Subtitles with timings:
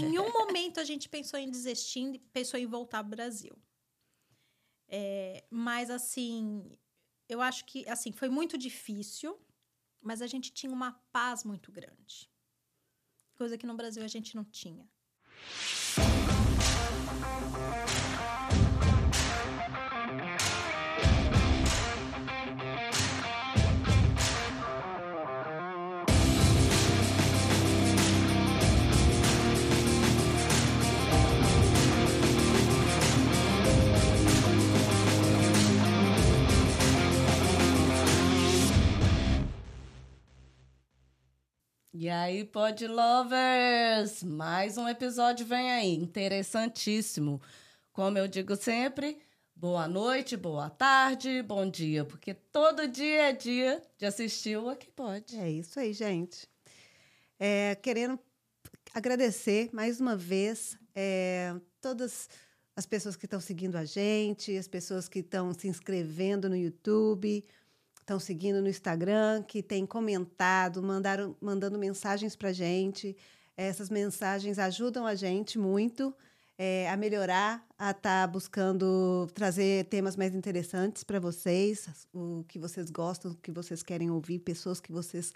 [0.00, 3.56] nenhum momento a gente pensou em desistir, pensou em voltar ao Brasil.
[4.88, 6.76] É, mas, assim,
[7.28, 9.40] eu acho que, assim, foi muito difícil,
[10.00, 12.30] mas a gente tinha uma paz muito grande.
[13.34, 14.88] Coisa que no Brasil a gente não tinha.
[41.94, 47.38] E aí, Pod Lovers, mais um episódio vem aí, interessantíssimo.
[47.92, 49.18] Como eu digo sempre,
[49.54, 54.90] boa noite, boa tarde, bom dia, porque todo dia é dia de assistir o Aqui
[54.90, 55.38] Pode.
[55.38, 56.48] É isso aí, gente.
[57.38, 58.18] É, querendo
[58.94, 62.26] agradecer mais uma vez é, todas
[62.74, 67.44] as pessoas que estão seguindo a gente, as pessoas que estão se inscrevendo no YouTube,
[68.12, 73.16] estão seguindo no Instagram, que têm comentado, mandaram, mandando mensagens para a gente.
[73.56, 76.14] Essas mensagens ajudam a gente muito
[76.58, 82.58] é, a melhorar, a estar tá buscando trazer temas mais interessantes para vocês, o que
[82.58, 85.32] vocês gostam, o que vocês querem ouvir, pessoas que vocês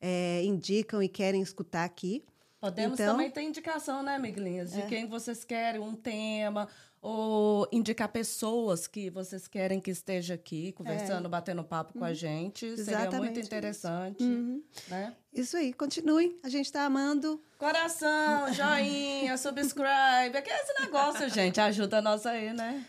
[0.00, 2.24] é, indicam e querem escutar aqui.
[2.60, 4.72] Podemos então, também ter indicação, né, Miguelinhas?
[4.72, 4.86] De é.
[4.86, 6.68] quem vocês querem, um tema,
[7.00, 11.28] ou indicar pessoas que vocês querem que esteja aqui conversando, é.
[11.28, 12.00] batendo papo uhum.
[12.00, 12.14] com a uhum.
[12.14, 12.66] gente.
[12.66, 14.22] Exatamente Seria muito interessante.
[14.24, 14.62] Uhum.
[14.88, 15.16] Né?
[15.32, 16.38] Isso aí, continue.
[16.42, 17.42] A gente está amando.
[17.58, 20.42] Coração, joinha, subscribe.
[20.42, 21.60] Que é esse negócio, gente.
[21.60, 22.84] Ajuda nós aí, né?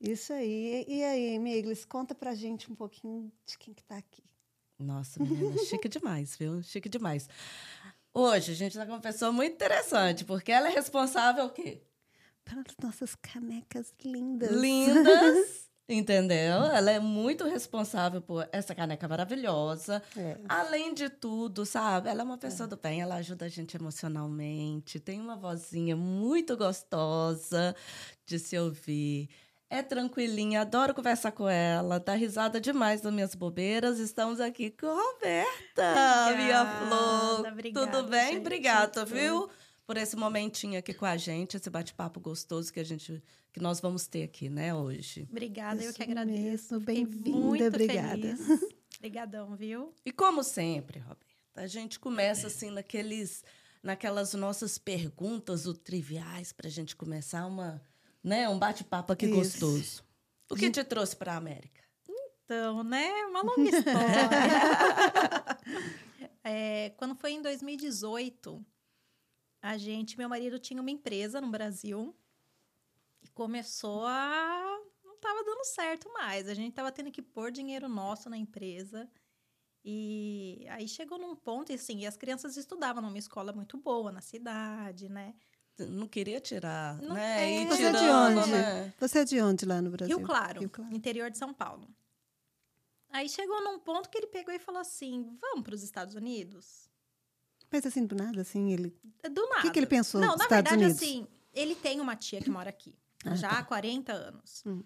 [0.00, 0.84] Isso aí.
[0.88, 4.22] E, aí, Miglis, conta pra gente um pouquinho de quem que tá aqui.
[4.78, 6.62] Nossa, menina, chique demais, viu?
[6.62, 7.28] Chique demais.
[8.12, 11.82] Hoje a gente está com uma pessoa muito interessante, porque ela é responsável o quê?
[12.46, 14.50] Pelas nossas canecas lindas.
[14.50, 15.66] Lindas!
[15.88, 16.64] Entendeu?
[16.64, 20.02] Ela é muito responsável por essa caneca maravilhosa.
[20.16, 20.36] É.
[20.48, 22.08] Além de tudo, sabe?
[22.08, 22.70] Ela é uma pessoa é.
[22.70, 27.76] do bem, ela ajuda a gente emocionalmente, tem uma vozinha muito gostosa
[28.24, 29.28] de se ouvir
[29.68, 33.98] é tranquilinha, adoro conversar com ela, dá risada demais das minhas bobeiras.
[33.98, 37.52] Estamos aqui com Roberta, obrigada, minha flor.
[37.52, 38.26] Obrigada, Tudo bem?
[38.26, 38.38] Gente.
[38.38, 39.50] Obrigada, viu?
[39.86, 43.80] Por esse momentinho aqui com a gente, esse bate-papo gostoso que a gente que nós
[43.80, 45.26] vamos ter aqui, né, hoje.
[45.30, 46.80] Obrigada, Isso eu que agradeço.
[46.80, 48.36] Bem-vinda, obrigada.
[48.98, 49.94] Obrigadão, viu?
[50.04, 51.24] E como sempre, Roberta,
[51.54, 53.44] a gente começa assim naqueles
[53.82, 57.80] naquelas nossas perguntas o triviais para a gente começar uma
[58.26, 58.48] né?
[58.48, 59.36] Um bate-papo aqui Isso.
[59.36, 60.04] gostoso.
[60.50, 61.80] O que te trouxe para a América?
[62.44, 63.08] Então, né?
[63.26, 64.28] Uma longa história.
[66.42, 68.64] é, quando foi em 2018,
[69.66, 72.16] a gente, meu marido tinha uma empresa no Brasil
[73.20, 76.48] e começou a não estava dando certo mais.
[76.48, 79.10] A gente estava tendo que pôr dinheiro nosso na empresa.
[79.84, 84.20] E aí chegou num ponto, e assim, as crianças estudavam numa escola muito boa na
[84.20, 85.34] cidade, né?
[85.78, 87.62] não queria tirar, não né?
[87.62, 87.66] É.
[87.66, 88.50] Você tirando, é de onde?
[88.50, 88.94] Né?
[88.98, 90.16] Você é de onde lá no Brasil?
[90.16, 91.86] Rio claro, Rio claro, interior de São Paulo.
[93.10, 96.88] Aí chegou num ponto que ele pegou e falou assim: vamos para os Estados Unidos?
[97.76, 98.96] Mas assim, do nada, assim, ele.
[99.22, 99.58] É, do nada.
[99.58, 100.18] O que, que ele pensou?
[100.18, 101.02] Não, na Estados verdade, Unidos?
[101.02, 103.58] assim, ele tem uma tia que mora aqui ah, já tá.
[103.58, 104.62] há 40 anos.
[104.64, 104.82] Hum.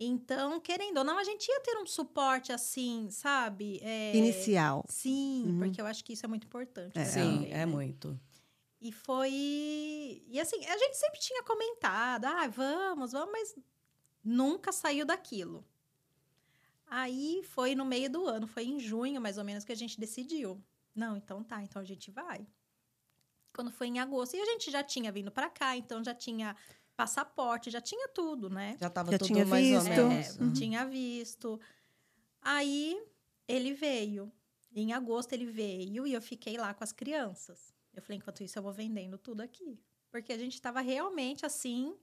[0.00, 3.78] Então, querendo ou não, a gente ia ter um suporte assim, sabe?
[3.80, 4.16] É...
[4.16, 4.84] Inicial.
[4.88, 5.58] Sim, uhum.
[5.58, 6.98] porque eu acho que isso é muito importante.
[6.98, 7.66] É, sim, é né?
[7.66, 8.18] muito.
[8.80, 9.30] E foi.
[10.26, 13.54] E assim, a gente sempre tinha comentado, ah, vamos, vamos, mas
[14.24, 15.64] nunca saiu daquilo.
[16.88, 20.00] Aí foi no meio do ano, foi em junho mais ou menos que a gente
[20.00, 20.60] decidiu.
[20.94, 22.46] Não, então tá, então a gente vai.
[23.54, 26.56] Quando foi em agosto, e a gente já tinha vindo para cá, então já tinha
[26.96, 28.76] passaporte, já tinha tudo, né?
[28.80, 30.00] Já tava já tudo tinha mais visto.
[30.00, 30.38] ou menos.
[30.38, 30.52] É, uhum.
[30.52, 31.60] Tinha visto.
[32.40, 33.00] Aí
[33.48, 34.32] ele veio.
[34.74, 37.74] Em agosto ele veio e eu fiquei lá com as crianças.
[37.92, 39.78] Eu falei, enquanto isso, eu vou vendendo tudo aqui.
[40.10, 41.94] Porque a gente estava realmente assim,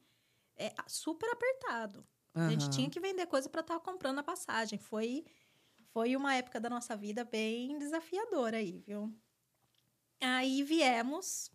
[0.56, 2.06] é, super apertado.
[2.36, 2.46] Uhum.
[2.46, 4.78] A gente tinha que vender coisa para estar tá comprando a passagem.
[4.78, 5.26] Foi,
[5.94, 9.14] foi uma época da nossa vida bem desafiadora aí, viu?
[10.22, 11.52] Aí viemos.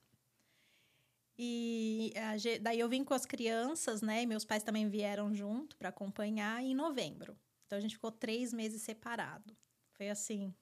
[1.37, 4.23] E a, daí eu vim com as crianças, né?
[4.23, 7.39] E meus pais também vieram junto para acompanhar em novembro.
[7.67, 9.57] Então a gente ficou três meses separado.
[9.93, 10.55] Foi assim,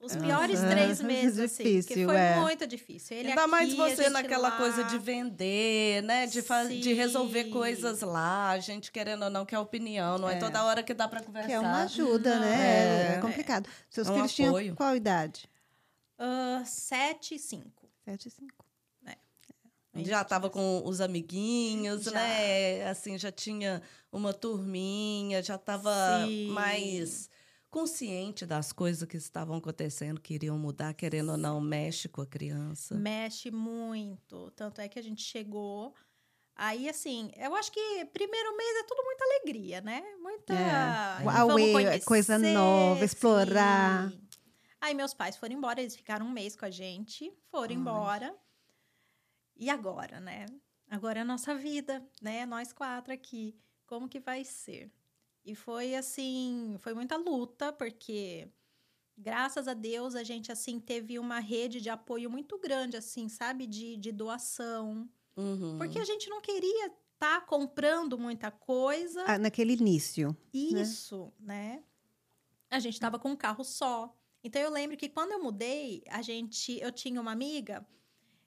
[0.00, 0.70] os piores uhum.
[0.70, 2.36] três meses, assim, difícil, foi é.
[2.36, 3.16] muito difícil.
[3.16, 4.56] Ele Ainda aqui, mais você naquela lá.
[4.56, 6.26] coisa de vender, né?
[6.26, 6.40] De,
[6.80, 8.50] de resolver coisas lá.
[8.50, 10.16] A gente, querendo ou não, quer opinião.
[10.16, 11.48] Não é, é toda hora que dá para conversar.
[11.48, 12.40] Que é uma ajuda, não.
[12.42, 13.14] né?
[13.14, 13.68] É, é complicado.
[13.90, 14.64] Seus um filhos apoio.
[14.64, 15.50] tinham qual idade?
[16.16, 17.90] Uh, sete e cinco.
[18.04, 18.64] Sete e cinco.
[19.04, 19.16] É.
[20.04, 22.12] Já estava com os amiguinhos, Já.
[22.12, 22.88] né?
[22.88, 26.48] Assim, já tinha uma turminha, já estava Sim.
[26.50, 27.28] mais
[27.70, 32.26] consciente das coisas que estavam acontecendo, que iriam mudar, querendo ou não, mexe com a
[32.26, 32.94] criança.
[32.94, 34.50] Mexe muito.
[34.52, 35.94] Tanto é que a gente chegou.
[36.56, 40.02] Aí, assim, eu acho que primeiro mês é tudo muita alegria, né?
[40.20, 40.54] Muita.
[40.54, 41.72] É.
[41.72, 44.10] Conhecer, coisa nova, explorar.
[44.10, 44.28] sim.
[44.80, 47.80] Aí meus pais foram embora, eles ficaram um mês com a gente, foram Ai.
[47.80, 48.34] embora.
[49.56, 50.46] E agora, né?
[50.88, 52.46] Agora é a nossa vida, né?
[52.46, 53.56] Nós quatro aqui.
[53.86, 54.90] Como que vai ser?
[55.48, 58.52] E foi assim, foi muita luta, porque
[59.16, 63.66] graças a Deus a gente assim teve uma rede de apoio muito grande, assim, sabe?
[63.66, 65.08] De, de doação.
[65.34, 65.78] Uhum.
[65.78, 69.24] Porque a gente não queria estar comprando muita coisa.
[69.26, 70.36] Ah, naquele início.
[70.52, 71.82] Isso, né?
[72.70, 74.14] A gente tava com um carro só.
[74.44, 77.86] Então eu lembro que quando eu mudei, a gente, eu tinha uma amiga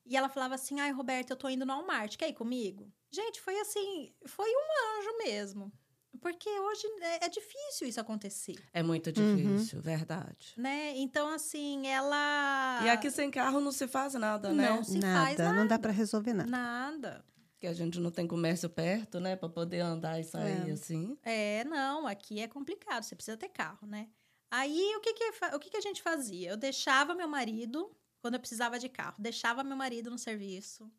[0.05, 2.93] e ela falava assim: "Ai, Roberta, eu tô indo no Walmart, quer ir comigo?".
[3.09, 5.73] Gente, foi assim, foi um anjo mesmo.
[6.21, 9.35] Porque hoje é, é difícil isso acontecer, É muito Uhum.
[9.35, 10.53] difícil, verdade.
[10.55, 10.93] né?
[10.97, 14.69] Então assim, ela E aqui sem carro não se faz nada, né?
[14.69, 15.79] Não se faz nada, não dá nada.
[15.79, 16.49] para resolver nada.
[16.49, 17.25] nada.
[17.59, 19.35] Que a gente não tem comércio perto, né?
[19.35, 20.71] Pra poder andar e sair É.
[20.71, 21.17] assim.
[21.23, 24.07] É, não, aqui é complicado, você precisa ter carro, né?
[24.49, 25.23] Aí, o que que,
[25.55, 26.49] o que que a gente fazia?
[26.49, 27.89] Eu deixava meu marido,
[28.21, 30.91] quando eu precisava de carro, deixava meu marido no serviço,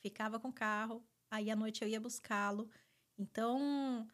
[0.00, 2.70] ficava com o carro, aí à noite eu ia buscá-lo.
[3.18, 4.06] Então,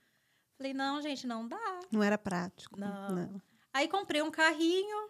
[0.59, 1.81] falei, não, gente, não dá.
[1.91, 2.79] Não era prático.
[2.79, 3.41] Não.
[3.73, 5.09] Aí comprei um carrinho,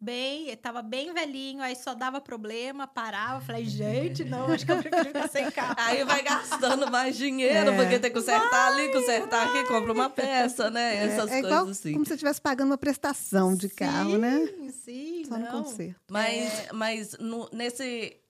[0.00, 4.70] bem, ele tava bem velhinho, aí só dava problema, parava, falei, gente, não, acho que
[4.72, 5.74] eu prefiro ficar sem carro.
[5.78, 7.76] Aí vai gastando mais dinheiro, É.
[7.76, 10.96] porque tem que consertar ali, consertar aqui, compra uma peça, né?
[11.06, 11.92] Essas é coisas igual assim.
[11.94, 14.46] como se você estivesse pagando uma prestação de carro, né?
[14.46, 15.64] Sim, sim, Só no não.
[15.64, 16.00] conserto.
[16.10, 16.72] Mas, É.
[16.72, 18.20] mas no- nesse.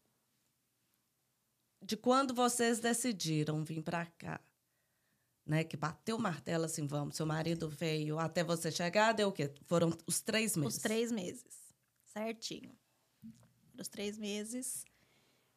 [1.82, 4.40] De quando vocês decidiram vir pra cá,
[5.46, 5.64] né?
[5.64, 9.52] Que bateu o martelo assim, vamos, seu marido veio até você chegar, deu o quê?
[9.66, 10.76] Foram os três meses.
[10.76, 11.74] Os três meses.
[12.04, 12.76] Certinho.
[13.78, 14.84] Os três meses.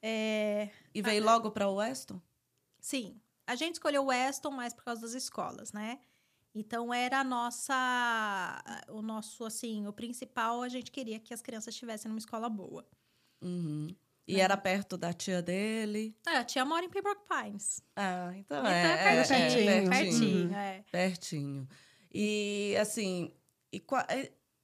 [0.02, 2.22] É, E veio logo pra Weston?
[2.80, 3.20] Sim.
[3.46, 6.00] A gente escolheu o Weston mais por causa das escolas, né?
[6.54, 8.64] Então era a nossa.
[8.90, 12.86] O nosso, assim, o principal, a gente queria que as crianças estivessem numa escola boa.
[13.42, 13.96] Uhum.
[14.28, 14.44] E É.
[14.44, 16.16] era perto da tia dele?
[16.28, 17.82] Ah, a tia mora em Pembroke Pines.
[17.96, 19.40] Ah, então, Então é, é é, pertinho.
[19.40, 19.90] é, pertinho.
[19.90, 20.56] pertinho, Uhum.
[20.56, 20.86] é.
[20.92, 21.68] Pertinho.
[22.14, 23.34] E assim,
[23.72, 23.80] e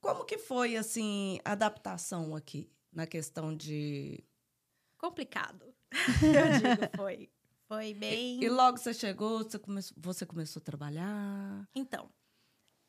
[0.01, 4.23] como que foi assim a adaptação aqui na questão de
[4.97, 5.73] Complicado.
[6.21, 7.29] Eu digo, foi.
[7.67, 8.43] Foi bem.
[8.43, 11.67] e logo você chegou, você começou, você começou a trabalhar?
[11.73, 12.09] Então,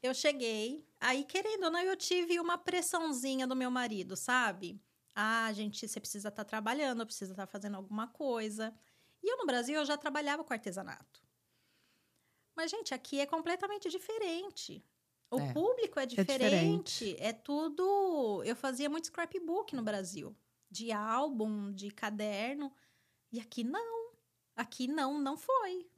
[0.03, 4.79] eu cheguei, aí querendo ou não, eu tive uma pressãozinha do meu marido, sabe?
[5.15, 8.75] Ah, gente, você precisa estar trabalhando, precisa estar fazendo alguma coisa.
[9.23, 11.23] E eu no Brasil eu já trabalhava com artesanato.
[12.57, 14.85] Mas, gente, aqui é completamente diferente.
[15.31, 15.53] O É.
[15.53, 17.05] público é diferente.
[17.05, 17.17] diferente.
[17.19, 18.43] É tudo.
[18.45, 20.37] Eu fazia muito scrapbook no Brasil,
[20.71, 22.73] de álbum, de caderno.
[23.33, 24.13] E aqui não.
[24.57, 25.89] Aqui não, não foi.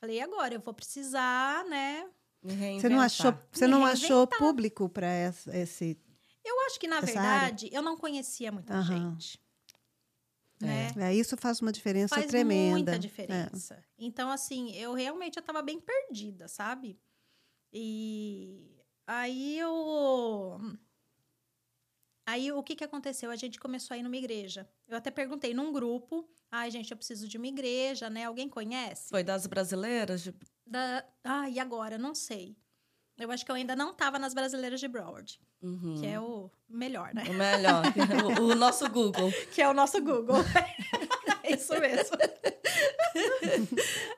[0.00, 2.10] Falei, e agora eu vou precisar, né?
[2.42, 5.08] Você não achou, você não achou público para
[5.52, 5.98] esse.
[6.44, 9.16] Eu acho que, na Essa verdade, eu não conhecia muita Aham.
[9.16, 9.42] gente.
[10.60, 10.92] Né?
[10.98, 12.70] É, isso faz uma diferença Faz tremenda.
[12.70, 12.98] muita É.
[12.98, 13.84] diferença.
[13.98, 16.98] Então, assim, eu realmente eu tava bem perdida, sabe?
[17.72, 20.58] E aí eu.
[22.26, 23.30] Aí o que que aconteceu?
[23.30, 24.68] A gente começou a ir numa igreja.
[24.88, 26.26] Eu até perguntei num grupo.
[26.50, 28.24] Ai, gente, eu preciso de uma igreja, né?
[28.24, 29.10] Alguém conhece?
[29.10, 30.22] Foi das brasileiras?
[30.22, 30.34] de-
[30.66, 31.04] Da...
[31.22, 31.98] Ah, e agora?
[31.98, 32.56] Não sei.
[33.16, 35.94] Eu acho que eu ainda não tava nas brasileiras de Broward, Uhum.
[36.00, 37.24] que é o melhor, né?
[37.28, 37.84] O melhor,
[38.40, 39.30] o, o nosso Google.
[39.54, 40.36] que é o nosso Google.
[41.44, 42.16] é isso mesmo.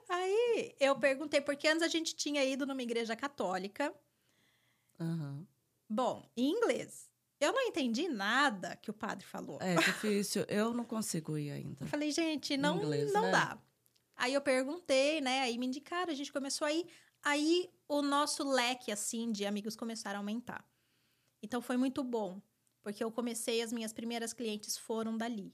[0.09, 3.93] Aí eu perguntei, porque antes a gente tinha ido numa igreja católica.
[4.99, 5.47] Aham.
[5.89, 7.11] Bom, em inglês.
[7.39, 9.59] Eu não entendi nada que o padre falou.
[9.61, 11.85] É difícil, eu não consigo ir ainda.
[11.85, 13.31] Eu falei, gente, não, Inglês, não né?
[13.31, 13.59] dá.
[14.17, 15.43] Aí eu perguntei, né?
[15.43, 16.87] Aí me indicaram, a gente começou a ir.
[17.27, 20.65] Aí o nosso leque, assim, de amigos começaram a aumentar.
[21.43, 22.41] Então foi muito bom.
[22.85, 25.53] Porque eu comecei, as minhas primeiras clientes foram dali.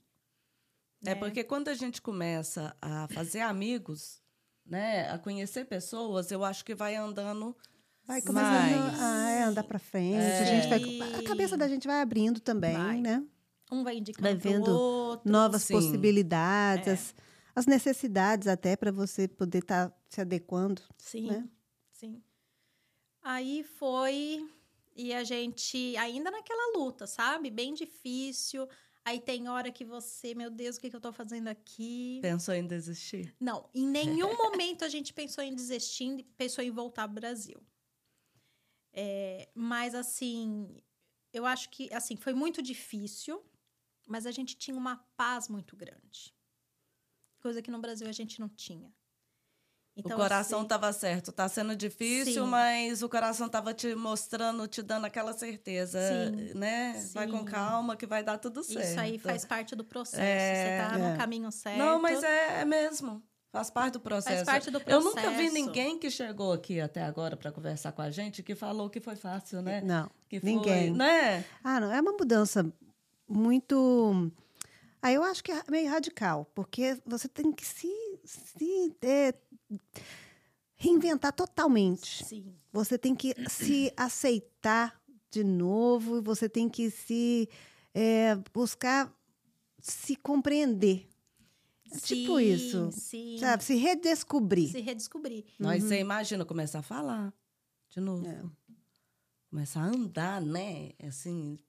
[1.03, 1.15] É né?
[1.15, 4.21] porque quando a gente começa a fazer amigos,
[4.63, 7.57] né, a conhecer pessoas, eu acho que vai andando
[8.05, 9.01] Vai começando mais.
[9.01, 10.17] a é, andar para frente.
[10.21, 10.39] É.
[10.41, 13.01] A, gente vai, a cabeça da gente vai abrindo também, Vai.
[13.01, 13.25] né?
[13.71, 15.31] Um vai indicando Vai vendo outro.
[15.31, 15.73] Novas Sim.
[15.73, 16.91] possibilidades, É.
[16.91, 17.15] as,
[17.55, 20.83] as necessidades até para você poder estar se adequando.
[20.99, 21.49] Sim, né?
[22.03, 22.21] Sim.
[23.21, 24.45] Aí foi
[24.95, 27.49] e a gente ainda naquela luta, sabe?
[27.49, 28.67] Bem difícil.
[29.05, 32.19] Aí tem hora que você, meu Deus, o que, que eu tô fazendo aqui?
[32.21, 33.33] Pensou em desistir?
[33.39, 37.61] Não, em nenhum momento a gente pensou em desistir, pensou em voltar ao Brasil.
[38.91, 40.81] É, mas assim,
[41.31, 43.43] eu acho que assim foi muito difícil,
[44.07, 46.35] mas a gente tinha uma paz muito grande,
[47.41, 48.93] coisa que no Brasil a gente não tinha.
[49.95, 51.31] Então, o coração estava assim, certo.
[51.31, 52.49] Tá sendo difícil, sim.
[52.49, 56.95] mas o coração estava te mostrando, te dando aquela certeza, sim, né?
[56.95, 57.13] Sim.
[57.13, 58.83] Vai com calma que vai dar tudo certo.
[58.83, 60.21] Isso aí faz parte do processo.
[60.21, 61.11] É, Você tá é.
[61.11, 61.77] no caminho certo.
[61.77, 63.21] Não, mas é, é, mesmo.
[63.51, 64.37] Faz parte do processo.
[64.37, 65.07] Faz parte do processo.
[65.07, 68.55] Eu nunca vi ninguém que chegou aqui até agora para conversar com a gente que
[68.55, 69.79] falou que foi fácil, né?
[69.81, 70.09] Não.
[70.27, 70.91] Que foi, ninguém.
[70.91, 71.45] Né?
[71.63, 71.91] Ah, não.
[71.91, 72.65] É uma mudança
[73.29, 74.31] muito.
[75.03, 77.93] Ah, eu acho que é meio radical, porque você tem que se,
[78.25, 79.35] se é,
[80.75, 82.25] reinventar totalmente.
[82.25, 82.53] Sim.
[82.71, 87.49] Você tem que se aceitar de novo, você tem que se
[87.93, 89.11] é, buscar
[89.81, 91.07] se compreender.
[91.91, 92.91] É tipo sim, tipo isso.
[92.91, 93.37] Sim.
[93.39, 93.63] Sabe?
[93.63, 94.69] Se redescobrir.
[94.69, 95.45] Se redescobrir.
[95.59, 95.89] Mas uhum.
[95.89, 97.33] você imagina começar a falar
[97.89, 98.25] de novo.
[98.27, 98.43] É.
[99.49, 100.91] Começar a andar, né?
[101.07, 101.59] Assim,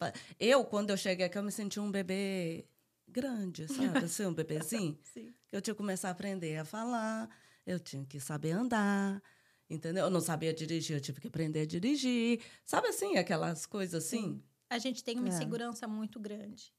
[0.41, 2.67] eu, quando eu cheguei aqui, eu me senti um bebê
[3.07, 3.99] grande, sabe?
[4.05, 4.99] Assim, um bebezinho.
[5.03, 5.35] Sim.
[5.53, 7.29] Eu tinha que começar a aprender a falar,
[7.67, 9.23] eu tinha que saber andar,
[9.69, 10.05] entendeu?
[10.05, 12.41] Eu não sabia dirigir, eu tive que aprender a dirigir.
[12.65, 14.35] Sabe assim, aquelas coisas assim?
[14.35, 14.43] Sim.
[14.69, 15.31] A gente tem uma é.
[15.31, 16.73] insegurança muito grande,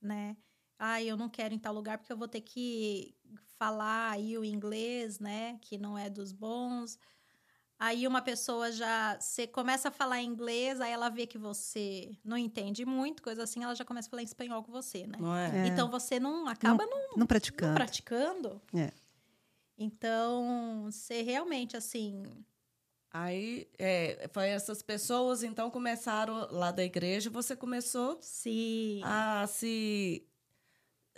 [0.00, 0.36] né?
[0.78, 3.14] Ah, eu não quero em tal lugar porque eu vou ter que
[3.58, 5.58] falar aí o inglês, né?
[5.62, 6.98] Que não é dos bons.
[7.78, 12.36] Aí uma pessoa já você começa a falar inglês, aí ela vê que você não
[12.36, 15.18] entende muito, coisa assim, ela já começa a falar em espanhol com você, né?
[15.20, 15.64] Não é?
[15.64, 15.66] é.
[15.66, 17.72] Então você não acaba não, não, não praticando.
[17.72, 18.62] Não praticando.
[18.74, 18.92] É.
[19.78, 22.22] Então, você realmente, assim.
[23.12, 29.00] Aí, é, foi essas pessoas, então, começaram lá da igreja, você começou Sim.
[29.04, 30.26] a se.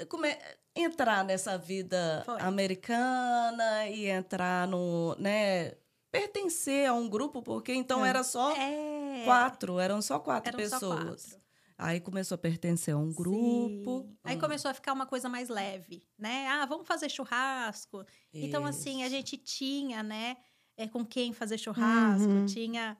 [0.09, 0.29] Come,
[0.75, 2.41] entrar nessa vida foi.
[2.41, 5.17] americana e entrar no.
[5.19, 5.77] né,
[6.11, 8.09] pertencer a um grupo, porque então é.
[8.11, 9.25] era só é.
[9.25, 10.81] quatro, eram só quatro eram pessoas.
[10.81, 11.38] Só quatro.
[11.78, 14.02] Aí começou a pertencer a um grupo.
[14.02, 14.16] Sim.
[14.25, 14.40] Aí hum.
[14.40, 16.49] começou a ficar uma coisa mais leve, né?
[16.49, 18.04] Ah, vamos fazer churrasco.
[18.35, 18.47] Isso.
[18.47, 20.37] Então, assim, a gente tinha, né?
[20.76, 22.47] É, com quem fazer churrasco, uhum.
[22.47, 22.99] tinha...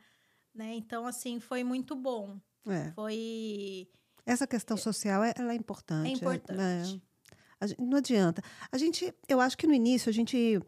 [0.55, 0.75] Né?
[0.75, 2.41] Então, assim, foi muito bom.
[2.67, 2.91] É.
[2.93, 3.89] Foi...
[4.27, 6.09] Essa questão social, ela é importante.
[6.09, 7.03] É importante.
[7.61, 8.43] É, gente, não adianta.
[8.73, 10.61] A gente, eu acho que no início, a gente...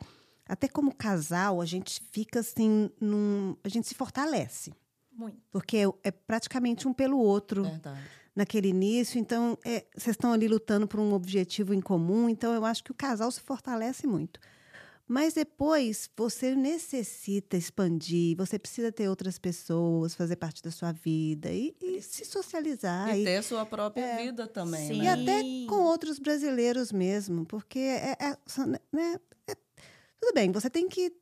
[0.47, 4.73] Até como casal, a gente fica assim, num, a gente se fortalece.
[5.21, 5.37] Muito.
[5.53, 7.65] Porque é, é praticamente um pelo outro.
[7.65, 8.01] Verdade.
[8.35, 12.65] Naquele início, então, é, vocês estão ali lutando por um objetivo em comum, então eu
[12.65, 14.41] acho que o casal se fortalece muito.
[15.07, 21.51] Mas depois você necessita expandir, você precisa ter outras pessoas, fazer parte da sua vida
[21.51, 23.15] e, e se socializar.
[23.15, 24.87] E, e ter a sua própria é, vida também.
[24.87, 24.99] Sim.
[24.99, 25.05] Né?
[25.05, 28.37] E até com outros brasileiros mesmo, porque é, é,
[28.93, 29.55] né, é,
[30.21, 31.13] tudo bem, você tem que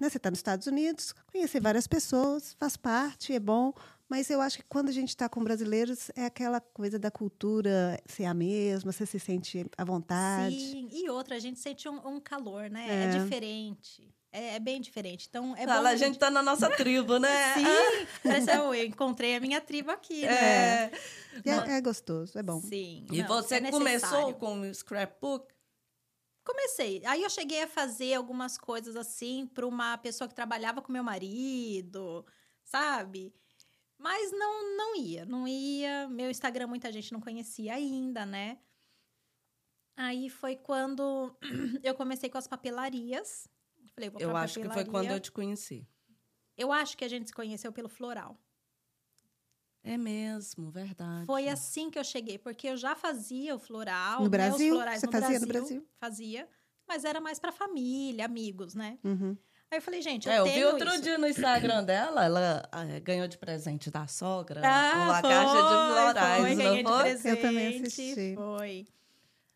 [0.00, 0.08] né?
[0.08, 3.72] Você está nos Estados Unidos, conhecer várias pessoas, faz parte, é bom.
[4.08, 8.00] Mas eu acho que quando a gente está com brasileiros, é aquela coisa da cultura
[8.06, 10.58] ser a mesma, você se sente à vontade.
[10.58, 12.86] Sim, e outra, a gente sente um, um calor, né?
[12.88, 14.08] É, é diferente.
[14.32, 15.26] É, é, bem diferente.
[15.28, 17.54] Então, é Fala, bom a gente está na nossa tribo, né?
[17.54, 20.84] Sim, parece eu, eu encontrei a minha tribo aqui, né?
[20.84, 20.90] É,
[21.44, 22.60] é, é gostoso, é bom.
[22.60, 23.06] Sim.
[23.10, 25.57] E não, você é começou com o scrapbook?
[26.48, 27.02] Comecei.
[27.04, 31.04] Aí eu cheguei a fazer algumas coisas assim para uma pessoa que trabalhava com meu
[31.04, 32.24] marido,
[32.64, 33.34] sabe?
[33.98, 36.08] Mas não não ia, não ia.
[36.08, 38.58] Meu Instagram muita gente não conhecia ainda, né?
[39.94, 41.36] Aí foi quando
[41.84, 43.46] eu comecei com as papelarias.
[43.94, 44.68] Falei, eu acho papelaria.
[44.68, 45.86] que foi quando eu te conheci.
[46.56, 48.40] Eu acho que a gente se conheceu pelo floral.
[49.88, 51.24] É mesmo, verdade.
[51.24, 54.18] Foi assim que eu cheguei, porque eu já fazia o floral.
[54.18, 54.74] No né, Brasil?
[54.76, 55.88] Você no fazia Brasil, no Brasil?
[55.98, 56.48] Fazia,
[56.86, 58.98] mas era mais para família, amigos, né?
[59.02, 59.34] Uhum.
[59.70, 61.02] Aí eu falei, gente, eu, é, eu tenho vi outro isso.
[61.02, 65.52] dia no Instagram dela, ela é, ganhou de presente da sogra ah, uma foi, caixa
[65.52, 66.84] de florais, foi, não foi?
[66.84, 67.02] foi?
[67.02, 68.34] Presente, eu também assisti.
[68.34, 68.86] Foi.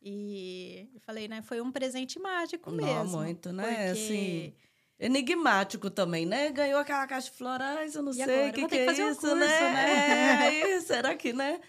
[0.00, 3.18] E eu falei, né, foi um presente mágico não, mesmo.
[3.18, 3.64] muito, né?
[3.64, 3.90] Porque...
[3.90, 4.54] Assim,
[5.02, 6.50] enigmático também, né?
[6.50, 9.34] Ganhou aquela caixa de florais, eu não E sei o que, que é isso, curso,
[9.34, 9.46] né?
[9.46, 10.46] né?
[10.46, 11.60] É, isso, será que, né?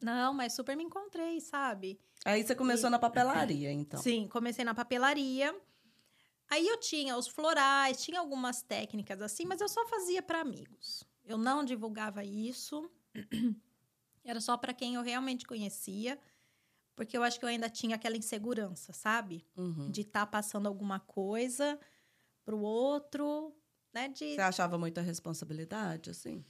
[0.00, 2.00] Não, mas super me encontrei, sabe?
[2.24, 4.00] Aí você começou na papelaria, então.
[4.00, 5.54] Sim, comecei na papelaria.
[6.48, 11.04] Aí eu tinha os florais, tinha algumas técnicas assim, mas eu só fazia para amigos.
[11.24, 12.90] Eu não divulgava isso.
[14.24, 16.18] Era só para quem eu realmente conhecia,
[16.94, 19.44] porque eu acho que eu ainda tinha aquela insegurança, sabe?
[19.56, 19.90] Uhum.
[19.90, 21.78] De estar tá passando alguma coisa
[22.44, 23.54] pro outro,
[23.92, 24.08] né?
[24.08, 24.34] De...
[24.34, 26.44] Você achava muita responsabilidade, assim?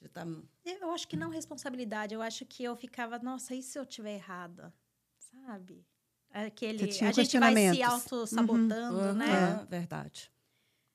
[0.00, 0.26] De tá...
[0.64, 2.14] Eu acho que não responsabilidade.
[2.14, 4.72] Eu acho que eu ficava, nossa, e se eu tiver errada?
[5.18, 5.86] Sabe?
[6.30, 9.14] Aquele, a gente vai se auto-sabotando, uhum.
[9.14, 9.62] né?
[9.62, 10.30] É, verdade.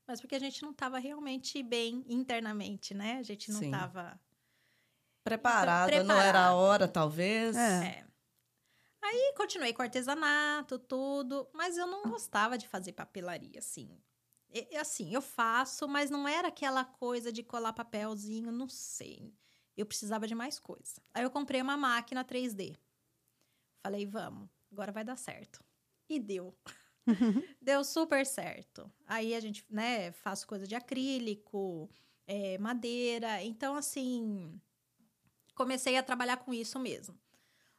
[0.07, 3.17] Mas porque a gente não estava realmente bem internamente, né?
[3.19, 4.19] A gente não estava...
[5.23, 7.55] Preparada, então, não era a hora, talvez.
[7.55, 7.85] É.
[7.87, 8.04] é.
[9.07, 14.01] Aí continuei com artesanato, tudo, mas eu não gostava de fazer papelaria, assim.
[14.51, 19.31] E, assim, eu faço, mas não era aquela coisa de colar papelzinho, não sei.
[19.77, 20.99] Eu precisava de mais coisa.
[21.13, 22.75] Aí eu comprei uma máquina 3D.
[23.83, 25.63] Falei, vamos, agora vai dar certo.
[26.09, 26.57] E deu.
[27.61, 28.91] deu super certo.
[29.05, 31.91] Aí a gente, né, faço coisa de acrílico,
[32.25, 33.43] é, madeira.
[33.43, 34.59] Então, assim,
[35.53, 37.15] comecei a trabalhar com isso mesmo.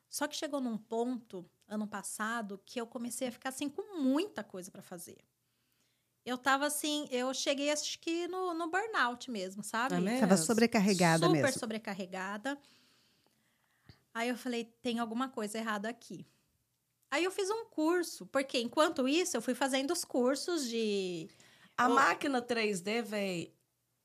[0.08, 4.42] Só que chegou num ponto, ano passado, que eu comecei a ficar assim com muita
[4.44, 5.18] coisa para fazer.
[6.24, 9.94] Eu tava assim, eu cheguei acho que no, no burnout mesmo, sabe?
[10.08, 11.46] É tava sobrecarregada Super mesmo.
[11.46, 12.58] Super sobrecarregada.
[14.12, 16.26] Aí eu falei, tem alguma coisa errada aqui.
[17.10, 21.28] Aí eu fiz um curso, porque enquanto isso eu fui fazendo os cursos de.
[21.76, 21.94] A o...
[21.94, 23.52] máquina 3D veio.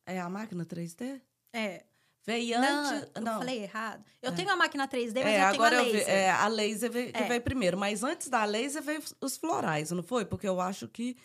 [0.06, 1.22] É a máquina 3D?
[1.54, 1.86] É.
[2.26, 3.10] Veio antes.
[3.16, 3.32] Não, não.
[3.34, 4.04] eu falei errado.
[4.22, 4.36] Eu é.
[4.36, 6.06] tenho a máquina 3D, mas é, eu agora tenho a laser.
[6.06, 7.24] Vi, é, a laser veio, é.
[7.24, 7.78] veio primeiro.
[7.78, 10.24] Mas antes da laser veio os florais, não foi?
[10.24, 11.18] Porque eu acho que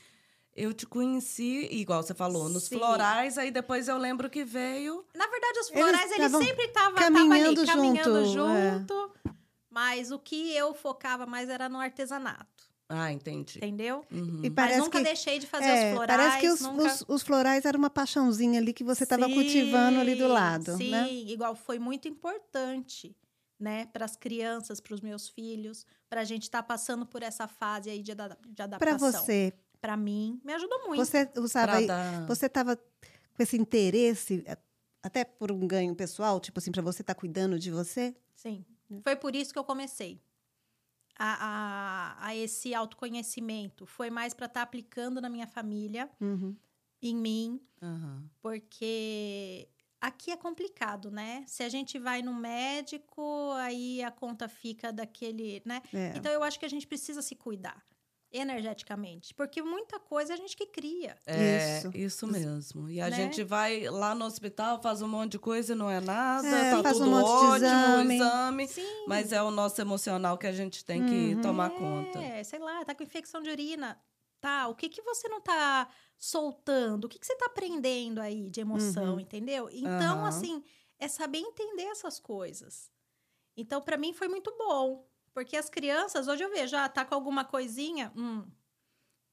[0.54, 2.78] eu te conheci, igual você falou, nos Sim.
[2.78, 5.04] florais, aí depois eu lembro que veio.
[5.14, 8.78] Na verdade, os florais, eles, eles sempre estavam caminhando, ali, caminhando junto.
[8.86, 9.30] junto é.
[9.68, 12.65] Mas o que eu focava mais era no artesanato.
[12.88, 13.58] Ah, entendi.
[13.58, 14.04] Entendeu?
[14.12, 14.44] Uhum.
[14.44, 16.20] E Mas nunca que, deixei de fazer é, os florais.
[16.20, 16.84] Parece que os, nunca...
[16.84, 20.76] os, os, florais eram uma paixãozinha ali que você estava cultivando ali do lado.
[20.76, 21.10] Sim, né?
[21.10, 23.16] igual foi muito importante,
[23.58, 23.86] né?
[23.86, 27.48] Para as crianças, para os meus filhos, para a gente estar tá passando por essa
[27.48, 28.78] fase aí de, de adaptação.
[28.78, 29.52] Para você.
[29.80, 31.04] Para mim, me ajudou muito.
[31.04, 31.84] Você usava.
[31.84, 32.26] Dar...
[32.26, 34.44] Você estava com esse interesse,
[35.02, 38.14] até por um ganho pessoal, tipo assim, para você estar tá cuidando de você?
[38.34, 38.64] Sim.
[39.02, 40.20] Foi por isso que eu comecei
[41.18, 43.86] a, a, a esse autoconhecimento.
[43.86, 46.54] Foi mais para estar tá aplicando na minha família, uhum.
[47.02, 48.28] em mim, uhum.
[48.40, 49.68] porque
[50.00, 51.44] aqui é complicado, né?
[51.46, 55.82] Se a gente vai no médico, aí a conta fica daquele, né?
[55.92, 56.14] É.
[56.16, 57.84] Então eu acho que a gente precisa se cuidar
[58.32, 61.16] energeticamente, porque muita coisa a gente que cria.
[61.26, 62.88] É, isso, isso mesmo.
[62.88, 63.16] E a né?
[63.16, 66.70] gente vai lá no hospital, faz um monte de coisa e não é nada, é,
[66.70, 69.04] tá faz tudo um monte ótimo, de exame, exame Sim.
[69.06, 71.40] mas é o nosso emocional que a gente tem que uhum.
[71.40, 72.18] tomar conta.
[72.18, 73.98] É, sei lá, tá com infecção de urina,
[74.40, 77.04] tá, o que que você não tá soltando?
[77.04, 79.20] O que que você tá aprendendo aí de emoção, uhum.
[79.20, 79.68] entendeu?
[79.70, 80.26] Então, uhum.
[80.26, 80.62] assim,
[80.98, 82.90] é saber entender essas coisas.
[83.56, 85.06] Então, para mim foi muito bom,
[85.36, 88.10] porque as crianças, hoje eu vejo, ah, tá com alguma coisinha.
[88.16, 88.50] Hum,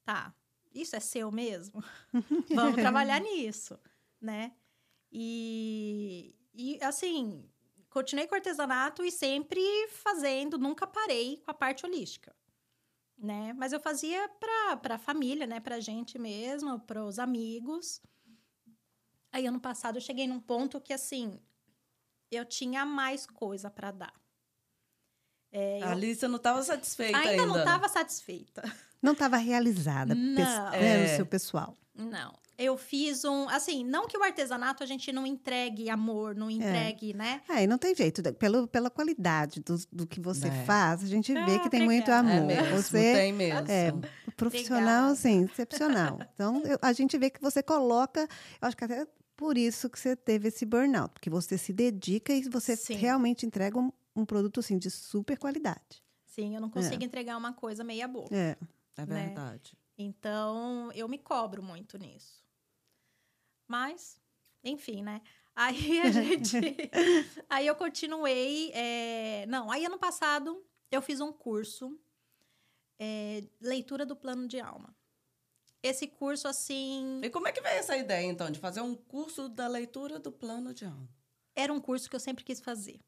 [0.04, 0.34] tá.
[0.70, 1.82] Isso é seu mesmo?
[2.54, 3.80] Vamos trabalhar nisso,
[4.20, 4.52] né?
[5.10, 7.50] E, e, assim,
[7.88, 12.36] continuei com artesanato e sempre fazendo, nunca parei com a parte holística,
[13.16, 13.54] né?
[13.54, 15.58] Mas eu fazia para a família, né?
[15.58, 18.02] Pra gente mesmo, para os amigos.
[19.32, 21.40] Aí, ano passado, eu cheguei num ponto que, assim,
[22.30, 24.23] eu tinha mais coisa para dar.
[25.56, 27.30] É, a Alice não estava satisfeita ainda.
[27.30, 28.62] Ainda não estava satisfeita.
[29.00, 30.72] Não estava realizada não.
[30.72, 31.02] É.
[31.02, 31.76] no seu pessoal.
[31.94, 32.34] Não.
[32.58, 33.48] Eu fiz um.
[33.48, 37.14] Assim, não que o artesanato a gente não entregue amor, não entregue, é.
[37.14, 37.42] né?
[37.48, 38.20] É, e não tem jeito.
[38.34, 40.64] Pelo, pela qualidade do, do que você é.
[40.64, 42.32] faz, a gente vê ah, que tem muito amor.
[42.32, 43.70] É mesmo, você tem mesmo.
[43.70, 43.92] É,
[44.36, 46.18] profissional, assim, excepcional.
[46.34, 48.20] Então, eu, a gente vê que você coloca.
[48.20, 52.32] Eu acho que até por isso que você teve esse burnout, porque você se dedica
[52.32, 52.94] e você Sim.
[52.94, 56.02] realmente entrega um, um produto assim de super qualidade.
[56.24, 57.06] Sim, eu não consigo é.
[57.06, 58.34] entregar uma coisa meia boca.
[58.34, 58.56] É,
[58.96, 59.26] é né?
[59.26, 59.76] verdade.
[59.96, 62.44] Então, eu me cobro muito nisso.
[63.68, 64.20] Mas,
[64.62, 65.20] enfim, né?
[65.54, 66.56] Aí a gente.
[67.48, 68.72] aí eu continuei.
[68.72, 69.46] É...
[69.46, 71.98] Não, aí ano passado eu fiz um curso
[72.98, 74.94] é, leitura do plano de alma.
[75.82, 77.20] Esse curso, assim.
[77.22, 80.32] E como é que veio essa ideia, então, de fazer um curso da leitura do
[80.32, 81.08] plano de alma?
[81.54, 83.00] Era um curso que eu sempre quis fazer.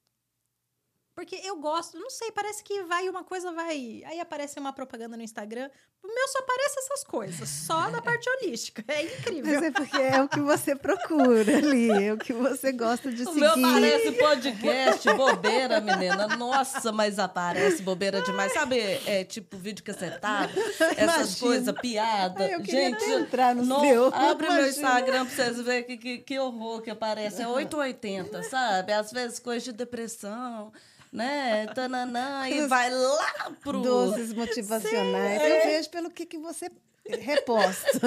[1.17, 4.03] Porque eu gosto, não sei, parece que vai uma coisa, vai.
[4.05, 5.71] Aí aparece uma propaganda no Instagram.
[6.05, 8.85] O meu só aparece essas coisas, só na parte holística.
[8.87, 9.55] É incrível.
[9.55, 13.23] Mas é porque é o que você procura ali, é o que você gosta de
[13.23, 13.39] o seguir.
[13.39, 16.37] O meu aparece podcast, bobeira, menina.
[16.37, 18.53] Nossa, mas aparece bobeira demais.
[18.53, 20.53] Sabe, é tipo vídeo cacetado,
[20.99, 22.45] essas coisas, piada.
[22.45, 24.07] Ai, eu Gente, entrar no não, seu.
[24.15, 24.61] Abre Imagina.
[24.61, 27.41] meu Instagram pra vocês verem que, que, que horror que aparece.
[27.41, 28.93] É 880, sabe?
[28.93, 30.71] Às vezes coisa de depressão
[31.17, 31.67] né?
[31.69, 33.81] Tananã, e vai lá pro.
[33.81, 35.41] Doces motivacionais.
[35.41, 35.61] É.
[35.61, 36.71] Eu vejo pelo que, que você
[37.09, 38.01] reposta.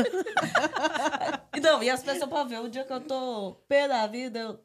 [1.60, 4.60] Não, e as pessoas para ver, o dia que eu tô pé da vida, eu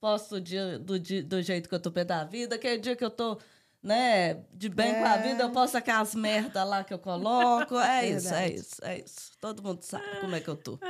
[0.00, 3.04] posto o dia do, do jeito que eu tô pé da vida, aquele dia que
[3.04, 3.38] eu tô,
[3.82, 4.98] né, de bem é.
[4.98, 5.22] com a é.
[5.22, 7.76] vida, eu posto aquelas merda lá que eu coloco.
[7.78, 9.32] É isso, é isso, é isso.
[9.38, 10.78] Todo mundo sabe como é que eu tô.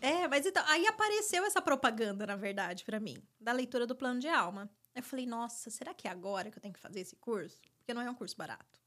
[0.00, 4.20] É, mas então, aí apareceu essa propaganda, na verdade, para mim, da leitura do plano
[4.20, 4.70] de alma.
[4.94, 7.60] Eu falei, nossa, será que é agora que eu tenho que fazer esse curso?
[7.78, 8.80] Porque não é um curso barato.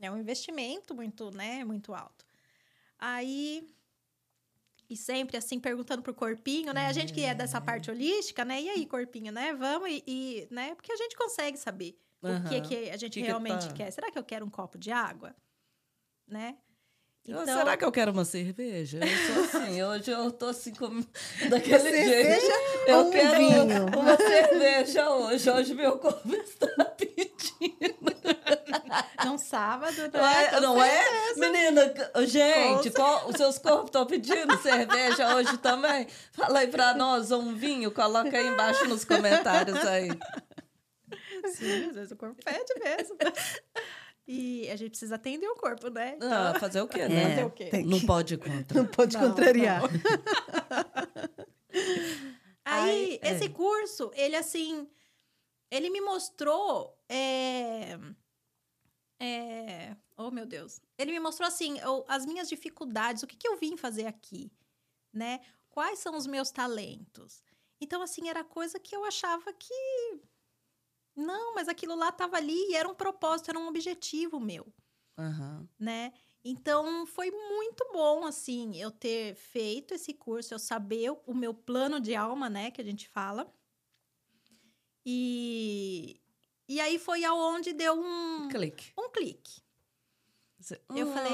[0.00, 2.24] É um investimento muito, né, muito alto.
[2.98, 3.68] Aí
[4.92, 6.86] e sempre assim perguntando pro corpinho, né?
[6.86, 8.60] A gente que é dessa parte holística, né?
[8.60, 9.54] E aí, corpinho, né?
[9.54, 10.74] Vamos e, e né?
[10.74, 12.36] Porque a gente consegue saber uhum.
[12.36, 13.74] o que que a gente que realmente que tá...
[13.74, 13.90] quer.
[13.90, 15.34] Será que eu quero um copo de água?
[16.28, 16.58] Né?
[17.24, 17.44] Então...
[17.44, 18.98] Será que eu quero uma cerveja?
[18.98, 21.06] Eu sou assim, hoje eu tô assim como
[21.48, 22.88] daquele cerveja jeito.
[22.88, 23.86] Eu um quero vinho.
[23.96, 25.50] uma cerveja hoje.
[25.50, 26.66] Hoje meu corpo está
[26.98, 28.12] pedindo.
[29.24, 30.10] Num sábado, né?
[30.12, 30.60] Não é?
[30.60, 31.34] Não é?
[31.36, 31.94] Menina,
[32.26, 36.08] gente, qual, os seus corpos estão pedindo cerveja hoje também?
[36.32, 40.08] Fala aí pra nós um vinho, coloca aí embaixo nos comentários aí.
[41.54, 43.16] Sim, às vezes o corpo pede mesmo.
[44.26, 46.14] E a gente precisa atender o corpo, né?
[46.16, 46.32] Então...
[46.32, 47.30] Ah, fazer o quê, né?
[47.30, 47.70] Fazer o quê?
[47.84, 48.82] Não pode contra.
[48.82, 49.82] Não pode não, contrariar.
[49.82, 49.88] Não.
[52.64, 53.48] Aí, esse é.
[53.48, 54.88] curso, ele assim,
[55.70, 56.96] ele me mostrou.
[57.08, 57.98] É...
[59.20, 59.96] É...
[60.16, 60.80] Oh, meu Deus.
[60.96, 64.52] Ele me mostrou assim, as minhas dificuldades, o que, que eu vim fazer aqui,
[65.12, 65.40] né?
[65.68, 67.42] Quais são os meus talentos?
[67.80, 70.20] Então, assim, era coisa que eu achava que
[71.14, 74.66] não, mas aquilo lá estava ali e era um propósito, era um objetivo meu.
[75.18, 75.68] Uhum.
[75.78, 76.12] Né?
[76.44, 82.00] Então, foi muito bom, assim, eu ter feito esse curso, eu saber o meu plano
[82.00, 83.52] de alma, né, que a gente fala.
[85.06, 86.20] E,
[86.68, 88.48] e aí foi aonde deu um...
[88.48, 88.92] Clique.
[88.98, 89.62] Um clique.
[90.94, 91.32] Eu hum, falei,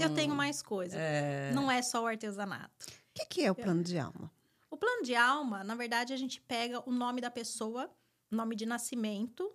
[0.00, 0.96] eu tenho mais coisa.
[0.98, 1.52] É...
[1.52, 2.86] Não é só o artesanato.
[2.86, 4.32] O que, que é o plano de alma?
[4.70, 7.90] O plano de alma, na verdade, a gente pega o nome da pessoa
[8.34, 9.50] nome de nascimento,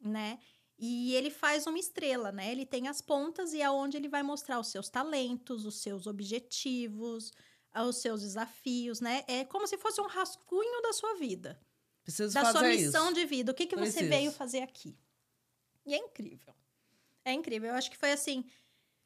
[0.00, 0.38] né?
[0.78, 2.50] E ele faz uma estrela, né?
[2.50, 6.06] Ele tem as pontas e é onde ele vai mostrar os seus talentos, os seus
[6.06, 7.32] objetivos,
[7.74, 9.24] os seus desafios, né?
[9.28, 11.60] É como se fosse um rascunho da sua vida.
[12.02, 13.14] Preciso da fazer sua missão isso.
[13.14, 13.52] de vida.
[13.52, 14.98] O que, que você veio fazer aqui?
[15.86, 16.52] E é incrível.
[17.24, 17.70] É incrível.
[17.70, 18.44] Eu acho que foi assim.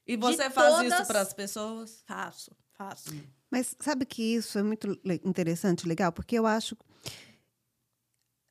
[0.07, 0.93] E você faz todas...
[0.93, 2.03] isso para as pessoas?
[2.07, 3.11] Faço, faço.
[3.51, 6.77] Mas sabe que isso é muito interessante, legal, porque eu acho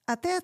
[0.07, 0.41] até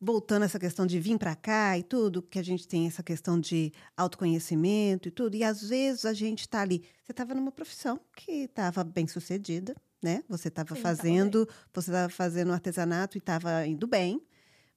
[0.00, 3.02] voltando a essa questão de vir para cá e tudo, que a gente tem essa
[3.02, 6.82] questão de autoconhecimento e tudo, e às vezes a gente está ali.
[7.04, 10.24] Você estava numa profissão que estava bem sucedida, né?
[10.28, 14.22] Você estava fazendo, você estava fazendo artesanato e estava indo bem,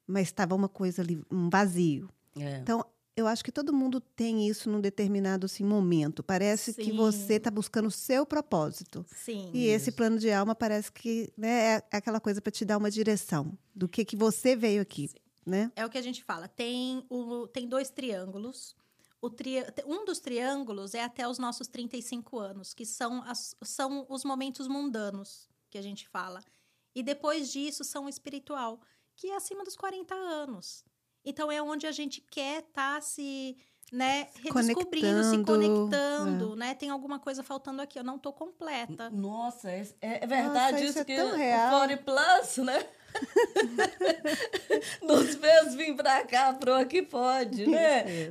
[0.06, 2.10] mas estava uma coisa ali, um vazio.
[2.36, 2.58] É.
[2.58, 2.84] Então,
[3.16, 6.22] eu acho que todo mundo tem isso num determinado assim, momento.
[6.22, 6.82] Parece Sim.
[6.82, 9.06] que você está buscando o seu propósito.
[9.08, 9.50] Sim.
[9.52, 9.76] E isso.
[9.76, 13.56] esse plano de alma parece que né, é aquela coisa para te dar uma direção
[13.74, 15.10] do que, que você veio aqui.
[15.46, 15.70] Né?
[15.76, 16.48] É o que a gente fala.
[16.48, 18.74] Tem, o, tem dois triângulos.
[19.20, 24.06] O tri, um dos triângulos é até os nossos 35 anos, que são, as, são
[24.08, 26.42] os momentos mundanos que a gente fala.
[26.94, 28.80] E depois disso são o espiritual,
[29.16, 30.84] que é acima dos 40 anos.
[31.24, 33.56] Então é onde a gente quer estar tá se,
[33.92, 36.56] né, redescobrindo, se conectando, é.
[36.56, 36.74] né?
[36.74, 39.08] Tem alguma coisa faltando aqui, eu não tô completa.
[39.10, 41.68] Nossa, é, é verdade Nossa, isso, isso é que tão real.
[41.68, 42.86] o Fore Plus, né?
[45.02, 48.30] Nos fez vir pra cá, pro aqui pode, né?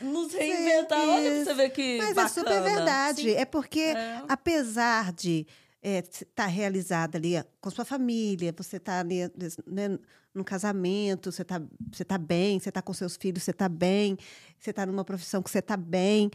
[0.00, 1.00] nos reinventar.
[1.00, 1.98] Sim, Olha pra você ver que.
[1.98, 2.26] Mas bacana.
[2.26, 3.22] é super verdade.
[3.22, 3.36] Sim.
[3.36, 4.22] É porque, é.
[4.28, 5.46] apesar de
[5.82, 9.30] estar é, tá realizada ali com sua família, você está ali
[9.66, 9.98] né,
[10.36, 14.16] no casamento, você está você tá bem, você está com seus filhos, você está bem,
[14.58, 16.30] você está numa profissão que você está bem,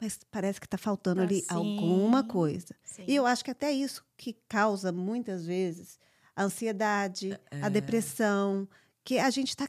[0.00, 1.46] mas parece que está faltando ah, ali sim.
[1.48, 2.74] alguma coisa.
[2.84, 3.04] Sim.
[3.06, 5.98] E eu acho que até isso que causa muitas vezes
[6.34, 7.62] a ansiedade, é.
[7.62, 8.68] a depressão,
[9.02, 9.66] que a gente está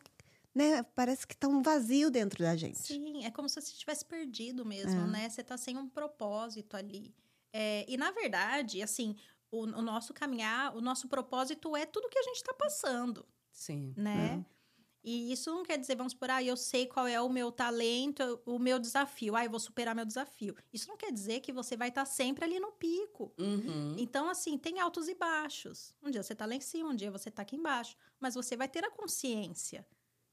[0.53, 2.79] né, parece que está um vazio dentro da gente.
[2.79, 5.07] Sim, é como se você tivesse perdido mesmo, é.
[5.07, 5.29] né?
[5.29, 7.13] Você está sem um propósito ali.
[7.53, 9.15] É, e, na verdade, assim,
[9.51, 13.23] o, o, nosso caminhar, o nosso propósito é tudo que a gente está passando.
[13.57, 13.93] Sim.
[13.97, 14.45] Né?
[14.53, 14.57] É.
[15.03, 18.41] E isso não quer dizer, vamos por ah, eu sei qual é o meu talento,
[18.45, 19.35] o meu desafio.
[19.35, 20.53] Ah, eu vou superar meu desafio.
[20.71, 23.33] Isso não quer dizer que você vai estar sempre ali no pico.
[23.37, 23.95] Uhum.
[23.97, 25.95] Então, assim, tem altos e baixos.
[26.03, 27.95] Um dia você está lá em cima, um dia você está aqui embaixo.
[28.19, 29.87] Mas você vai ter a consciência,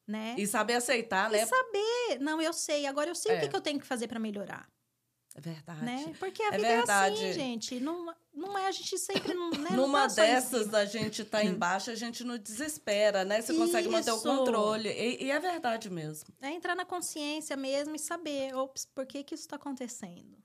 [0.06, 0.34] né?
[0.36, 1.42] E saber aceitar, né?
[1.42, 2.18] E saber.
[2.20, 2.84] Não, eu sei.
[2.86, 3.38] Agora eu sei é.
[3.38, 4.68] o que, que eu tenho que fazer para melhorar.
[5.34, 5.84] É verdade.
[5.84, 6.14] Né?
[6.18, 7.24] Porque a é vida verdade.
[7.24, 7.80] é assim, gente.
[7.80, 9.34] Não, não é a gente sempre.
[9.34, 9.70] Não, né?
[9.70, 13.42] Numa tá dessas da gente tá embaixo, a gente não desespera, né?
[13.42, 13.60] Você Isso.
[13.60, 14.88] consegue manter o controle.
[14.88, 16.32] E, e, é verdade mesmo.
[16.40, 20.36] É entrar na consciência mesmo e saber, ops, por que, que isso está acontecendo?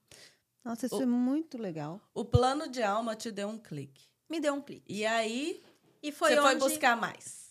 [0.65, 2.01] Nossa, isso o, é muito legal.
[2.13, 4.07] O plano de alma te deu um clique.
[4.27, 4.91] Me deu um clique.
[4.91, 5.63] E aí
[6.01, 6.59] E foi Você onde...
[6.59, 7.49] foi buscar mais.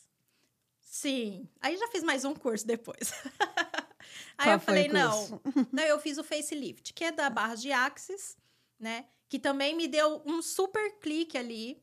[0.81, 1.49] Sim.
[1.61, 3.13] Aí já fiz mais um curso depois.
[4.39, 5.43] Aí Qual eu falei, não.
[5.73, 8.37] Não, eu fiz o facelift, que é da barra de Axis,
[8.79, 9.07] né?
[9.29, 11.83] Que também me deu um super clique ali,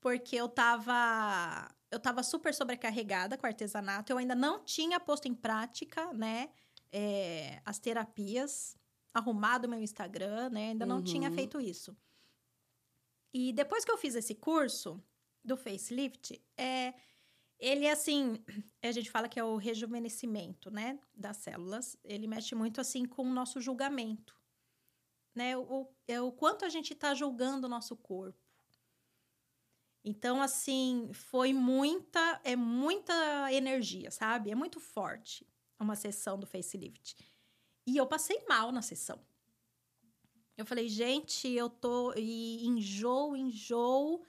[0.00, 5.34] porque eu tava eu tava super sobrecarregada com artesanato, eu ainda não tinha posto em
[5.34, 6.50] prática, né,
[6.92, 8.76] é, as terapias,
[9.14, 11.34] arrumado meu Instagram, né, ainda não tinha Uhum.
[11.34, 11.96] feito isso.
[13.32, 15.02] E depois que eu fiz esse curso
[15.44, 16.92] do facelift, é,
[17.58, 18.42] ele assim,
[18.82, 21.96] a gente fala que é o rejuvenescimento, né, das células.
[22.04, 24.34] Ele mexe muito assim com o nosso julgamento,
[25.34, 28.46] né, o, é o quanto a gente está julgando o nosso corpo.
[30.08, 34.52] Então, assim, foi muita, é muita energia, sabe?
[34.52, 35.44] É muito forte
[35.80, 37.16] uma sessão do facelift.
[37.84, 39.20] E eu passei mal na sessão.
[40.56, 44.24] Eu falei, gente, eu tô e enjoo, enjoo.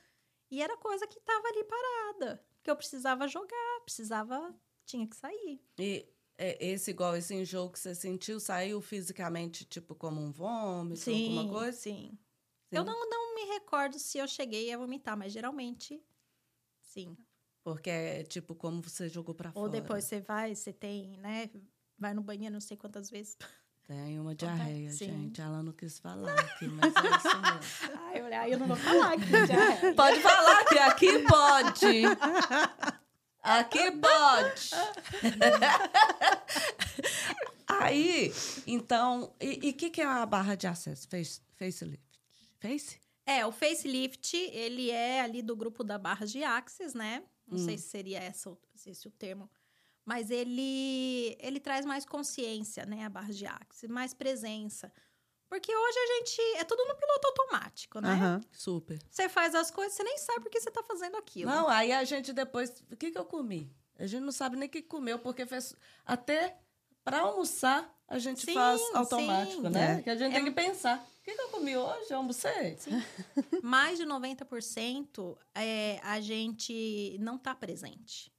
[0.49, 2.46] E era coisa que tava ali parada.
[2.67, 4.53] Que eu precisava jogar, precisava,
[4.85, 5.61] tinha que sair.
[5.79, 6.05] E
[6.37, 11.47] é, esse, igual esse enjoo que você sentiu, saiu fisicamente, tipo, como um vômito, alguma
[11.47, 11.77] coisa?
[11.77, 12.19] sim.
[12.69, 12.89] Eu Sim.
[12.89, 16.03] não, não me recordo se eu cheguei a vomitar, mas geralmente,
[16.81, 17.15] sim.
[17.63, 19.65] Porque é tipo como você jogou pra fora.
[19.65, 21.49] Ou depois você vai, você tem, né?
[21.97, 23.37] Vai no banheiro não sei quantas vezes.
[23.87, 25.05] Tem uma diarreia, Sim.
[25.05, 25.39] gente.
[25.41, 27.97] Ela não quis falar aqui, mas é isso mesmo.
[28.07, 29.93] Ai, olha, aí eu não vou falar aqui já.
[29.95, 32.03] Pode falar que aqui pode.
[33.41, 34.71] Aqui pode.
[37.67, 38.31] Aí,
[38.65, 41.07] então, e o que, que é a barra de acesso?
[41.07, 42.03] Face, facelift?
[42.59, 42.99] Face?
[43.25, 47.23] É, o facelift, ele é ali do grupo da barra de Axis, né?
[47.45, 47.65] Não Hum.
[47.65, 49.49] sei se seria essa, o- esse o termo.
[50.07, 53.03] Mas ele, ele traz mais consciência, né?
[53.03, 54.89] A barra de Axis, mais presença.
[55.49, 56.41] Porque hoje a gente...
[56.59, 58.11] É tudo no piloto automático, né?
[58.13, 58.41] Aham.
[58.53, 58.97] Super.
[59.11, 61.51] Você faz as coisas, você nem sabe por que você tá fazendo aquilo.
[61.51, 62.81] Não, aí a gente depois.
[62.89, 63.69] O que, que eu comi?
[63.99, 65.75] A gente não sabe nem o que comeu, porque fez.
[66.05, 66.57] Até
[67.03, 69.69] para almoçar a gente Sim, faz automático, sim.
[69.69, 69.99] né?
[69.99, 70.01] É.
[70.03, 71.05] Que a gente tem que pensar.
[71.19, 72.11] O que, que eu comi hoje?
[72.11, 72.77] Eu almocei?
[73.61, 78.31] Mais de 90% é, a gente não tá presente.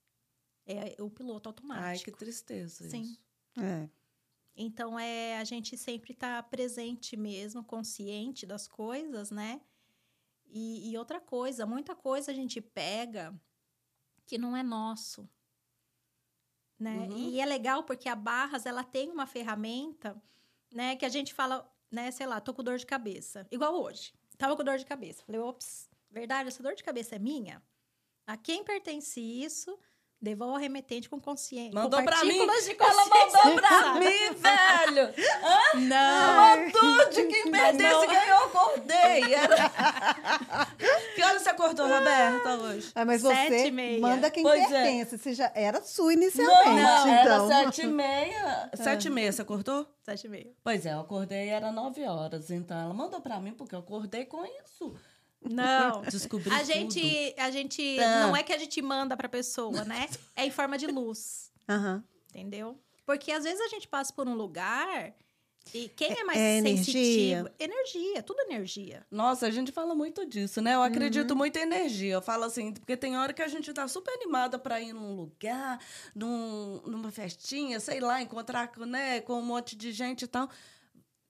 [0.68, 1.86] É o piloto automático.
[1.86, 2.88] Ai, que tristeza.
[2.90, 3.02] Sim.
[3.02, 3.20] Isso.
[3.56, 3.88] É.
[4.54, 9.60] Então, é, a gente sempre tá presente mesmo, consciente das coisas, né?
[10.46, 13.38] E, e outra coisa, muita coisa a gente pega
[14.26, 15.28] que não é nosso,
[16.78, 16.98] né?
[16.98, 17.16] Uhum.
[17.16, 20.20] E é legal porque a Barras, ela tem uma ferramenta,
[20.72, 20.96] né?
[20.96, 22.10] Que a gente fala, né?
[22.10, 23.46] Sei lá, tô com dor de cabeça.
[23.50, 24.12] Igual hoje.
[24.36, 25.24] Tava com dor de cabeça.
[25.24, 27.62] Falei, ops, verdade, essa dor de cabeça é minha?
[28.26, 29.78] A quem pertence isso?
[30.20, 31.72] Devolva ao remetente com consciência.
[31.72, 32.38] Mandou pra mim.
[32.46, 35.14] partículas de Ela mandou pra mim, velho.
[35.88, 36.56] Não!
[36.56, 38.06] Mandou de quem perdesse não.
[38.06, 39.34] ganhou, eu acordei.
[39.34, 39.70] Era...
[41.14, 42.90] que hora você acordou, Roberta, hoje?
[42.96, 44.00] Ah, mas Sete você e meia.
[44.00, 44.66] manda quem Pois é.
[44.68, 45.18] pertence.
[45.18, 47.48] Você já era sua inicialmente, Não, não, era então.
[47.48, 48.70] sete e meia.
[48.74, 49.86] Sete e meia, você acordou?
[50.02, 50.50] Sete e meia.
[50.64, 52.50] Pois é, eu acordei, era nove horas.
[52.50, 54.96] Então, ela mandou pra mim, porque eu acordei com isso.
[55.42, 56.02] Não.
[56.10, 56.66] Descobri A tudo.
[56.66, 58.20] gente, a gente Tá.
[58.20, 60.08] não é que a gente manda pra pessoa, né?
[60.36, 62.02] É em forma de luz, Aham.
[62.30, 62.78] entendeu?
[63.06, 65.14] Porque às vezes a gente passa por um lugar
[65.74, 67.54] e quem é mais é sensitivo, energia.
[67.58, 69.06] energia, tudo energia.
[69.10, 70.74] Nossa, a gente fala muito disso, né?
[70.74, 72.14] Eu acredito muito em energia.
[72.14, 75.14] Eu falo assim, porque tem hora que a gente tá super animada pra ir num
[75.14, 75.78] lugar,
[76.14, 80.48] num, numa festinha, sei lá, encontrar com, né, com um monte de gente e tal.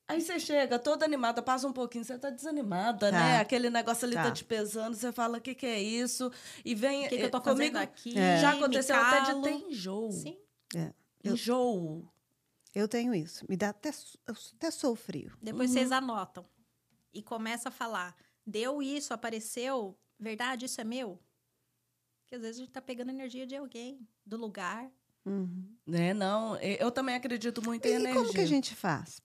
[0.09, 3.18] Aí você chega toda animada, passa um pouquinho, você tá desanimada, Tá.
[3.18, 3.38] né?
[3.40, 4.25] Aquele negócio ali tá.
[4.25, 4.31] Tá.
[4.33, 6.33] te pesando, você fala, o que que é isso?
[6.64, 7.05] E vem...
[7.07, 8.18] O que, que eu tô eh, fazendo comigo, aqui?
[8.18, 8.38] É.
[8.40, 10.11] Já aconteceu até de ter enjoo.
[10.11, 10.38] Sim.
[11.23, 12.11] Eu- Enjoo.
[12.75, 13.44] Eu tenho isso.
[13.49, 13.90] Me dá até,
[14.27, 15.37] eu até sou frio.
[15.42, 15.75] Depois Uhum.
[15.77, 16.47] vocês anotam
[17.12, 18.14] e começa a falar:
[18.47, 21.21] deu isso, apareceu, verdade, isso é meu?
[22.21, 24.88] Porque às vezes a gente tá pegando energia de alguém, do lugar.
[25.27, 25.64] Uhum.
[25.87, 26.14] Né?
[26.14, 28.14] Não, eu também acredito muito em E energia.
[28.14, 29.21] como que a gente faz?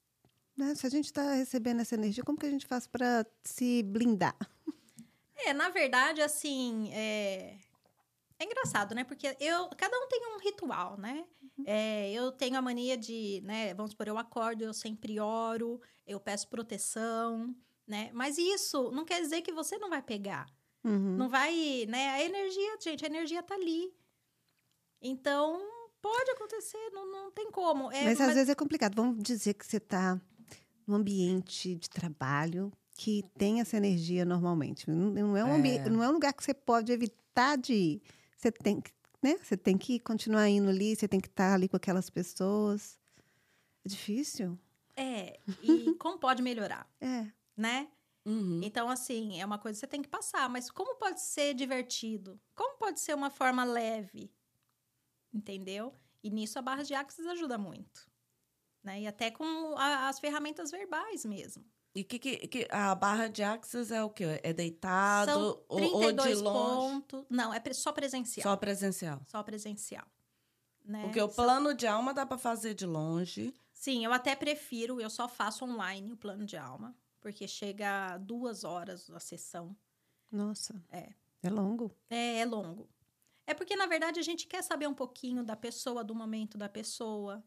[0.56, 0.76] Né?
[0.76, 4.38] Se a gente está recebendo essa energia, como que a gente faz para se blindar?
[5.46, 7.58] É, na verdade, assim, é...
[8.40, 9.04] é engraçado, né?
[9.04, 11.26] Porque eu, cada um tem um ritual, né?
[11.66, 13.74] É, eu tenho a mania de, né?
[13.74, 17.56] Vamos supor, eu acordo, eu sempre oro, eu peço proteção,
[17.88, 18.10] né?
[18.14, 20.48] Mas isso não quer dizer que você não vai pegar.
[20.84, 21.18] Uhum.
[21.18, 22.10] Não vai, né?
[22.10, 23.94] A energia, gente, a energia tá ali.
[25.02, 25.62] Então,
[26.02, 27.92] pode acontecer, não, não tem como.
[27.92, 28.96] É, mas às vezes é complicado.
[28.96, 30.22] Vamos dizer que você está
[30.88, 34.90] num ambiente de trabalho que tem essa energia normalmente.
[34.90, 35.90] Não, não é um ambi- É.
[35.90, 38.02] não é um lugar que você pode evitar de ir.
[38.38, 38.92] Você tem que,
[39.22, 39.38] né?
[39.42, 42.98] Você tem que continuar indo ali, você tem que estar ali com aquelas pessoas.
[43.86, 44.58] É difícil?
[44.96, 46.88] É, e como pode melhorar?
[47.02, 47.28] É.
[47.58, 47.88] né?
[48.26, 48.62] Uhum.
[48.64, 50.48] Então, assim, é uma coisa que você tem que passar.
[50.50, 52.40] Mas como pode ser divertido?
[52.56, 54.32] Como pode ser uma forma leve?
[55.34, 55.94] Entendeu?
[56.24, 58.08] E nisso a barra de Axis ajuda muito.
[58.84, 59.02] Né?
[59.02, 61.64] E até com a- as ferramentas verbais mesmo.
[61.96, 64.40] E que, que, que a barra de Axis é o quê?
[64.44, 66.76] É deitado São ou, ou 32 de longe?
[67.04, 67.26] pontos.
[67.30, 68.44] Não, é pre- só presencial.
[68.44, 69.22] Só presencial.
[69.28, 70.06] Só presencial.
[70.84, 71.04] Né?
[71.04, 73.54] Porque o plano de alma dá para fazer de longe.
[73.72, 76.96] Sim, eu até prefiro, eu só faço online o plano de alma.
[77.22, 79.76] Porque chega a duas horas a sessão.
[80.32, 80.74] Nossa.
[80.90, 81.14] É.
[81.44, 81.96] É longo.
[82.10, 82.90] É, é longo.
[83.46, 86.68] É porque, na verdade, a gente quer saber um pouquinho da pessoa, do momento da
[86.68, 87.44] pessoa,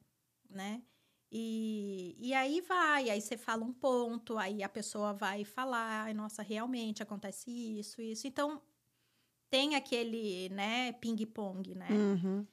[0.48, 0.82] né?
[1.30, 6.14] E, e aí vai, aí você fala um ponto, aí a pessoa vai falar, ai,
[6.14, 8.26] nossa, realmente acontece isso, isso.
[8.26, 8.62] Então,
[9.50, 11.88] tem aquele, né, ping-pong, né?
[11.90, 12.46] Uhum.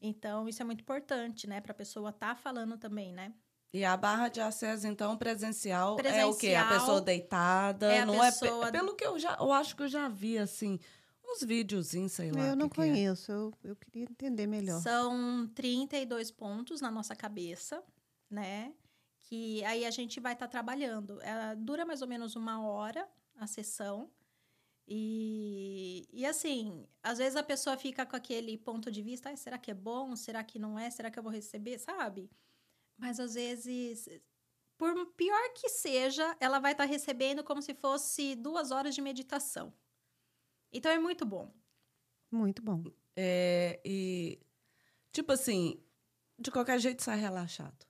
[0.00, 1.60] Então, isso é muito importante, né?
[1.60, 3.32] Pra pessoa estar falando também, né?
[3.72, 6.54] E a barra de acesso, então, presencial, é o quê?
[6.54, 7.92] A Presencial pessoa deitada.
[7.92, 9.36] é a não é pessoa- pe- pelo que eu já.
[9.40, 10.78] Eu acho que eu já vi, assim,
[11.24, 12.46] uns videozinhos, sei lá.
[12.48, 12.86] Eu não que que é.
[12.86, 14.80] conheço, eu, eu queria entender melhor.
[14.80, 17.82] São 32 pontos na nossa cabeça,
[18.30, 18.74] né?
[19.20, 21.20] Que aí a gente vai estar trabalhando.
[21.22, 24.10] Ela dura mais ou menos uma hora a sessão.
[24.88, 29.58] E, e assim, às vezes a pessoa fica com aquele ponto de vista: "Ai, será
[29.58, 30.14] que é bom?
[30.14, 30.90] Será que não é?
[30.90, 31.78] Será que eu vou receber?
[31.78, 32.30] Sabe?
[32.96, 34.08] Mas às vezes,
[34.78, 39.72] por pior que seja, ela vai estar recebendo como se fosse duas horas de meditação.
[40.72, 41.52] Então é muito bom.
[42.30, 42.84] Muito bom.
[43.14, 44.38] É, e,
[45.12, 45.82] tipo assim,
[46.38, 47.85] de qualquer jeito sai relaxado.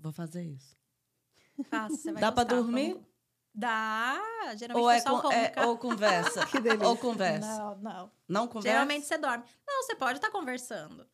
[0.00, 0.76] Vou fazer isso.
[1.68, 2.56] Faça, você vai Dá pra gostar.
[2.56, 2.92] dormir?
[2.94, 3.10] Vamos-
[3.52, 4.18] Dá.
[4.56, 6.40] Geralmente Ou, é, pessoal con- é- ou conversa.
[6.56, 6.88] Que delícia.
[6.88, 7.46] Ou conversa.
[7.58, 8.12] Não, não.
[8.28, 8.68] Não conversa?
[8.70, 9.44] Geralmente você dorme.
[9.66, 11.06] Não, você pode estar conversando.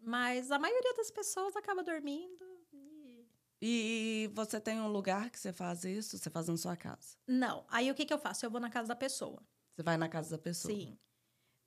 [0.00, 2.44] Mas a maioria das pessoas acaba dormindo.
[2.72, 3.26] e-
[3.60, 6.16] E você tem um lugar que você faz isso?
[6.16, 7.16] Você faz na sua casa?
[7.26, 7.66] Não.
[7.68, 8.46] Aí o que, que eu faço?
[8.46, 9.42] Eu vou na casa da pessoa.
[9.74, 10.72] Você vai na casa da pessoa?
[10.72, 10.96] Sim.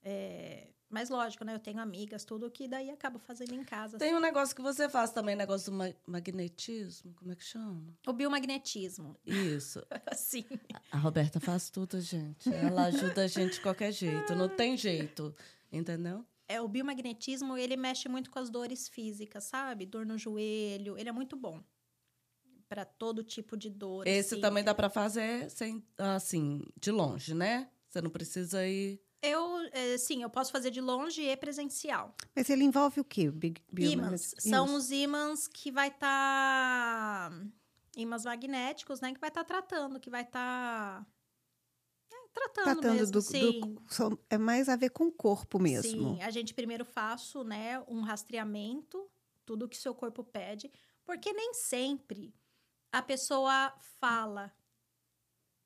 [0.01, 1.55] É, Mas lógico, né?
[1.55, 3.97] Eu tenho amigas, tudo que daí acabo fazendo em casa.
[3.97, 7.81] Tem um negócio que você faz também, negócio do ma- magnetismo, como é que chama?
[8.05, 9.15] O biomagnetismo.
[9.25, 9.81] Isso.
[10.13, 10.43] Sim.
[10.91, 12.53] A Roberta faz tudo, gente.
[12.53, 14.35] Ela ajuda a gente de qualquer jeito.
[14.35, 15.33] Não tem jeito,
[15.71, 16.25] entendeu?
[16.45, 19.85] É, o biomagnetismo, ele mexe muito com as dores físicas, sabe?
[19.85, 20.97] Dor no joelho.
[20.97, 21.63] Ele é muito bom.
[22.67, 24.05] Para todo tipo de dor.
[24.05, 24.41] Esse assim.
[24.41, 27.69] também dá pra fazer sem, assim, de longe, né?
[27.89, 29.01] Você não precisa ir.
[29.21, 32.15] Eu, é, sim, eu posso fazer de longe e presencial.
[32.35, 33.29] Mas ele envolve o quê?
[33.29, 34.33] O big Ímãs.
[34.39, 37.31] São os ímãs que vai estar...
[37.95, 39.13] ímãs magnéticos, né?
[39.13, 41.05] Que vai estar tratando, que vai estar...
[42.33, 43.59] tratando, Tratando mesmo, do, sim.
[44.09, 46.15] do- É mais a ver com o corpo mesmo.
[46.15, 49.07] Sim, a gente primeiro faço, né, um rastreamento,
[49.45, 50.71] tudo que seu corpo pede,
[51.05, 52.33] porque nem sempre
[52.91, 54.51] a pessoa fala,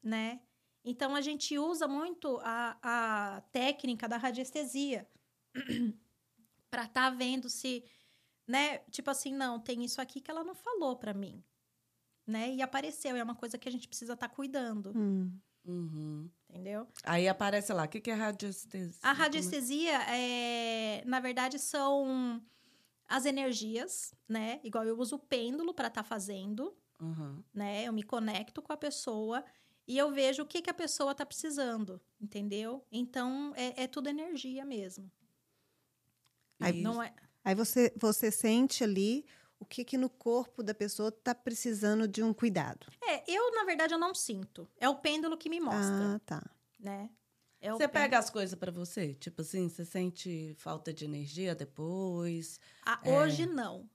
[0.03, 0.41] né?
[0.85, 5.07] Então a gente usa muito a, a técnica da radiestesia
[6.69, 7.83] para estar vendo se,
[8.47, 11.43] né, tipo assim, não, tem isso aqui que ela não falou para mim,
[12.27, 12.53] né?
[12.53, 15.39] E apareceu, é uma coisa que a gente precisa estar cuidando, Hum.
[15.67, 16.29] Uhum.
[16.47, 16.87] entendeu?
[17.03, 17.85] Aí aparece lá.
[17.85, 18.99] O que, que é radiestesia?
[19.01, 22.39] A radiestesia, é, na verdade, são
[23.07, 24.59] as energias, né?
[24.63, 26.71] Igual eu uso o pêndulo para estar fazendo,
[27.01, 27.43] Uhum.
[27.51, 27.83] né?
[27.83, 29.43] Eu me conecto com a pessoa
[29.87, 32.85] e eu vejo o que, que a pessoa tá precisando, entendeu?
[32.91, 35.11] Então, é, é tudo energia mesmo.
[36.59, 37.13] Aí Não é...
[37.43, 39.23] Aí você, você sente ali
[39.59, 42.87] o que, que no corpo da pessoa está precisando de um cuidado.
[43.07, 44.67] é, eu, na verdade, eu não sinto.
[44.77, 46.49] É o pêndulo que me mostra, Ah, tá.
[46.79, 47.09] né?
[47.61, 47.93] É Você pêndulo.
[47.93, 49.13] pega as coisas pra você?
[49.13, 52.59] Tipo assim, você sente falta de energia depois?
[52.85, 53.11] Ah, é.
[53.11, 53.87] Hoje, não.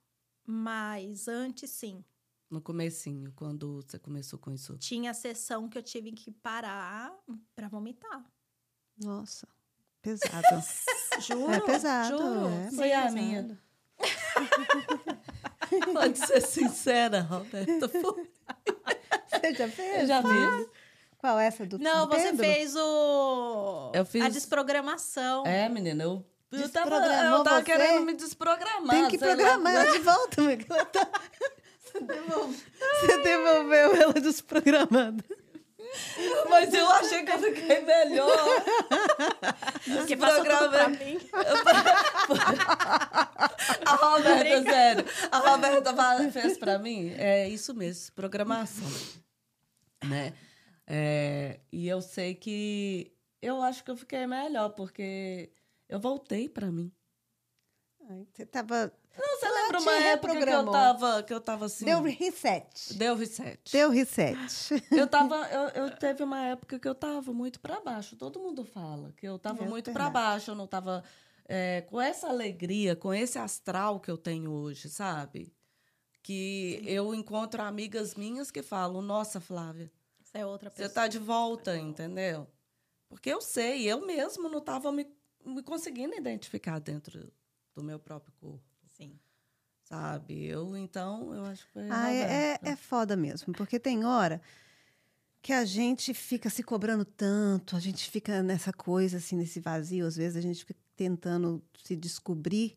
[0.47, 2.05] Mas antes, sim.
[2.51, 4.77] No comecinho, quando você começou com isso?
[4.79, 7.15] Tinha sessão que eu tive que parar
[7.55, 8.25] para vomitar.
[8.99, 9.47] Nossa,
[10.03, 10.45] pesado.
[11.21, 11.53] Juro.
[11.53, 12.09] é pesado.
[12.19, 12.49] Juro.
[12.49, 13.15] É Foi a pesado.
[13.15, 13.59] minha.
[15.95, 17.87] Pode ser sincera, Roberta.
[17.89, 20.01] Você já fez?
[20.01, 20.69] Eu já fiz.
[21.19, 23.93] Qual é essa do Não, do você fez o.
[23.95, 25.47] Eu fiz- A desprogramação.
[25.47, 28.91] É, menina, eu, eu tava, eu tava querendo me desprogramar.
[28.91, 30.43] Tem que lá, programar ela de volta.
[31.93, 32.55] Você devolveu,
[33.01, 35.25] você devolveu ela desprogramada.
[36.49, 38.31] Mas eu achei que eu fiquei melhor.
[39.85, 41.19] Porque tudo pra mim.
[43.85, 45.05] A Roberta, sério.
[45.33, 48.89] A Roberta fez pra mim, é isso mesmo, programação.
[50.05, 50.33] Né?
[50.87, 53.13] É, e eu sei que
[53.43, 55.51] eu acho que eu fiquei melhor, porque
[55.89, 56.93] eu voltei pra mim.
[58.33, 58.93] Você tava.
[59.17, 61.85] Não, você lembra uma época que eu tava, que eu tava assim.
[61.85, 62.95] Deu reset.
[62.97, 63.73] Deu reset.
[63.73, 64.39] Deu reset.
[64.91, 68.17] Eu tava, eu, eu teve uma época que eu tava muito para baixo.
[68.17, 71.05] Todo mundo fala que eu tava É muito para baixo, eu não tava
[71.47, 75.53] é, com essa alegria, com esse astral que eu tenho hoje, sabe?
[76.23, 79.91] Que eu encontro amigas minhas que falam: "Nossa, Flávia,
[80.21, 80.95] Isso é outra você pessoa.
[80.95, 82.47] tá de volta", entendeu?
[83.09, 85.07] Porque eu sei, eu mesmo não tava me,
[85.45, 87.31] me conseguindo identificar dentro
[87.81, 88.63] do meu próprio corpo,
[88.97, 89.19] Sim.
[89.85, 90.45] sabe?
[90.45, 92.23] Eu então, eu acho que foi Ah, é,
[92.53, 92.69] Roberta.
[92.69, 94.41] é foda mesmo, porque tem hora
[95.43, 100.07] que a gente fica se cobrando tanto, a gente fica nessa coisa, assim, nesse vazio,
[100.07, 102.77] às vezes a gente fica tentando se descobrir,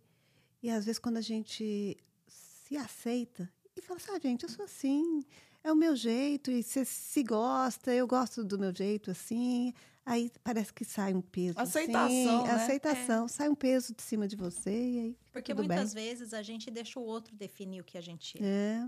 [0.61, 1.97] e às vezes quando a gente
[2.27, 5.25] se aceita e fala assim, ah, gente, eu sou assim,
[5.61, 9.73] é o meu jeito, e você se gosta, eu gosto do meu jeito, assim,
[10.05, 11.59] aí parece que sai um peso.
[11.59, 12.51] Aceitação, assim, né?
[12.51, 16.03] Aceitação, sai um peso de cima de você, e aí Porque tudo muitas bem.
[16.05, 18.45] vezes a gente deixa o outro definir o que a gente é.
[18.45, 18.87] É,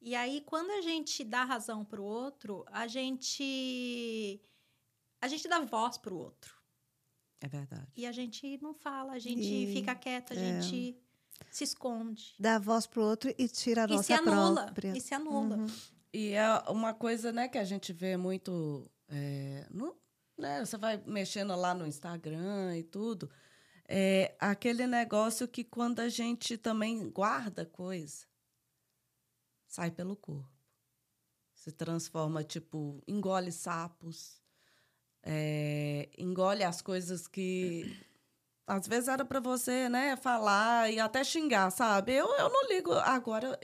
[0.00, 4.40] E aí, quando a gente dá razão pro outro, a gente.
[5.20, 6.54] A gente dá voz pro outro.
[7.40, 7.86] É verdade.
[7.96, 10.60] E a gente não fala, a gente E- fica quieta, a é.
[10.62, 10.96] gente
[11.50, 12.34] se esconde.
[12.38, 14.64] dá a voz pro outro e tira a E nossa se anula.
[14.64, 14.96] própria.
[14.96, 15.56] E se anula.
[15.56, 15.66] Uhum.
[16.12, 18.88] E é uma coisa, né, que a gente vê muito.
[19.12, 19.94] É, no,
[20.38, 23.30] né, você vai mexendo lá no Instagram e tudo.
[23.86, 28.26] É aquele negócio que quando a gente também guarda coisa,
[29.66, 30.50] sai pelo corpo.
[31.52, 34.40] Se transforma, tipo, engole sapos,
[35.22, 37.84] é, engole as coisas que
[38.66, 42.14] às vezes era para você, né, falar e até xingar, sabe?
[42.14, 42.92] Eu, eu não ligo.
[42.94, 43.58] Agora,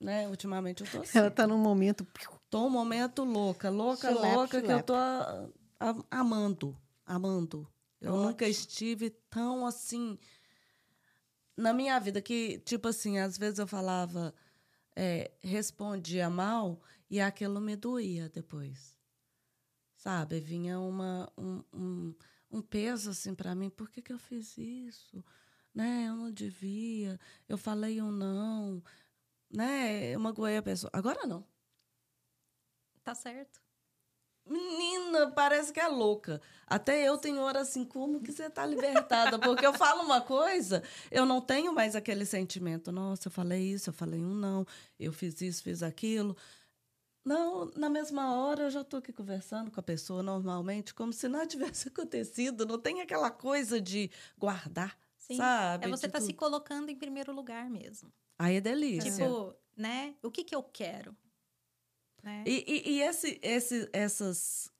[0.00, 1.18] né, ultimamente eu tô assim.
[1.18, 2.06] Ela tá num momento.
[2.50, 7.68] Tô um momento louca, louca, Chulep, louca, que eu tô a- a- amando, amando.
[8.00, 8.28] Eu Ótimo.
[8.28, 10.18] nunca estive tão assim
[11.56, 14.32] na minha vida que, tipo assim, às vezes eu falava,
[14.94, 16.80] é, respondia mal
[17.10, 18.96] e aquilo me doía depois.
[19.96, 20.38] Sabe?
[20.38, 22.14] Vinha uma, um, um,
[22.52, 23.68] um peso assim para mim.
[23.68, 25.22] Por que, que eu fiz isso?
[25.74, 26.06] Né?
[26.08, 27.18] Eu não devia.
[27.48, 28.82] Eu falei um não.
[29.50, 30.10] Né?
[30.14, 30.90] Eu magoei a pessoa.
[30.92, 31.44] Agora não.
[33.08, 33.58] Tá certo.
[34.46, 36.42] Menina, parece que é louca.
[36.66, 39.38] Até eu tenho hora assim, como que você tá libertada?
[39.38, 42.92] Porque eu falo uma coisa, eu não tenho mais aquele sentimento.
[42.92, 44.66] Nossa, eu falei isso, eu falei um não,
[45.00, 46.36] eu fiz isso, fiz aquilo.
[47.24, 51.28] Não, na mesma hora eu já tô aqui conversando com a pessoa normalmente, como se
[51.28, 52.66] nada tivesse acontecido.
[52.66, 55.38] Não tem aquela coisa de guardar, Sim.
[55.38, 55.86] sabe?
[55.86, 56.36] É você tá se tudo.
[56.36, 58.12] colocando em primeiro lugar mesmo.
[58.38, 59.10] Aí é delícia.
[59.10, 60.14] Tipo, né?
[60.22, 61.16] O que que eu quero?
[62.22, 62.44] Né?
[62.46, 64.70] E, e, e esse, esse, essas.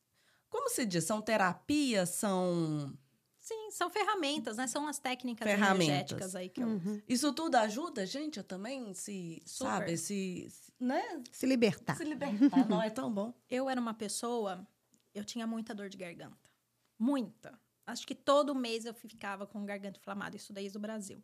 [0.49, 1.05] Como se diz?
[1.05, 2.11] São terapias?
[2.11, 2.97] São.
[3.39, 4.67] Sim, são ferramentas, né?
[4.67, 5.89] São as técnicas Ferramentas.
[5.89, 6.67] energéticas aí que eu...
[6.69, 7.01] Uhum.
[7.09, 9.71] Isso tudo ajuda a gente a também se, Super.
[9.71, 11.23] sabe, se, se- né?
[11.33, 11.97] Se libertar.
[11.97, 12.69] Se libertar.
[12.69, 13.33] Não é tão bom.
[13.49, 14.67] Eu era uma pessoa,
[15.15, 16.51] eu tinha muita dor de garganta.
[16.99, 17.59] Muita.
[17.87, 21.23] Acho que todo mês eu ficava com garganta inflamada, isso daí do Brasil.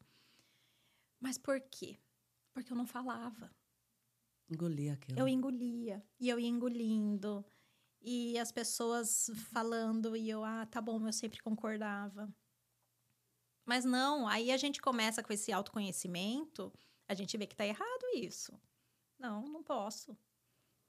[1.20, 1.98] Mas por quê?
[2.54, 3.50] Porque eu não falava.
[4.50, 5.18] Engoli aquilo.
[5.18, 6.04] Eu engolia.
[6.20, 7.44] E eu ia engolindo.
[8.00, 12.28] E as pessoas falando, e eu, ah, tá bom, eu sempre concordava.
[13.64, 16.70] Mas não, aí a gente começa com esse autoconhecimento,
[17.08, 18.52] a gente vê que tá errado isso.
[19.18, 20.16] Não, não posso,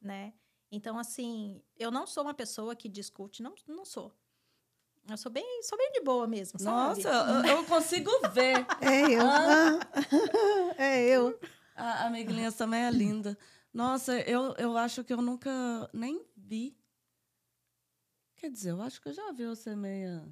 [0.01, 0.34] né?
[0.70, 4.14] Então, assim, eu não sou uma pessoa que discute, não, não sou.
[5.08, 7.03] Eu sou bem, sou bem de boa mesmo, sabe?
[7.03, 8.66] Nossa, eu, eu consigo ver.
[8.82, 9.22] É eu.
[9.22, 9.80] Ah.
[10.78, 11.39] é eu.
[11.76, 13.38] A, a Miguelinha também é linda.
[13.73, 15.51] Nossa, eu, eu acho que eu nunca
[15.93, 16.78] nem vi.
[18.38, 20.23] Quer dizer, eu acho que eu já vi você meia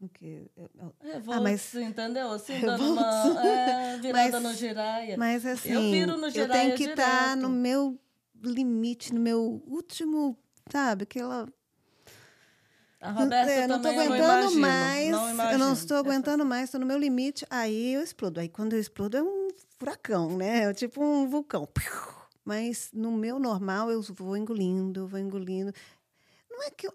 [0.00, 0.50] O quê?
[0.56, 2.30] Eu- eu- revolta, mas- entendeu?
[2.32, 3.46] Assim, dando uma...
[3.46, 5.16] É, virada Mas- no giraia.
[5.16, 7.42] Mas assim, Eu viro no eu Jiraya tenho que estar direto.
[7.42, 8.00] no meu
[8.42, 10.36] limite, no meu último,
[10.70, 11.04] sabe?
[11.04, 11.46] Aquela.
[13.00, 14.60] A Roberta É, não também eu não aguentando imagino.
[14.60, 15.10] mais.
[15.10, 17.44] Não eu não estou aguentando mais, estou no meu limite.
[17.50, 18.38] Aí eu explodo.
[18.40, 19.41] Aí quando eu explodo é um
[19.82, 20.70] furacão, né?
[20.70, 21.68] É tipo um vulcão.
[22.44, 25.72] Mas no meu normal eu vou engolindo, vou engolindo.
[26.48, 26.92] Não é que eu,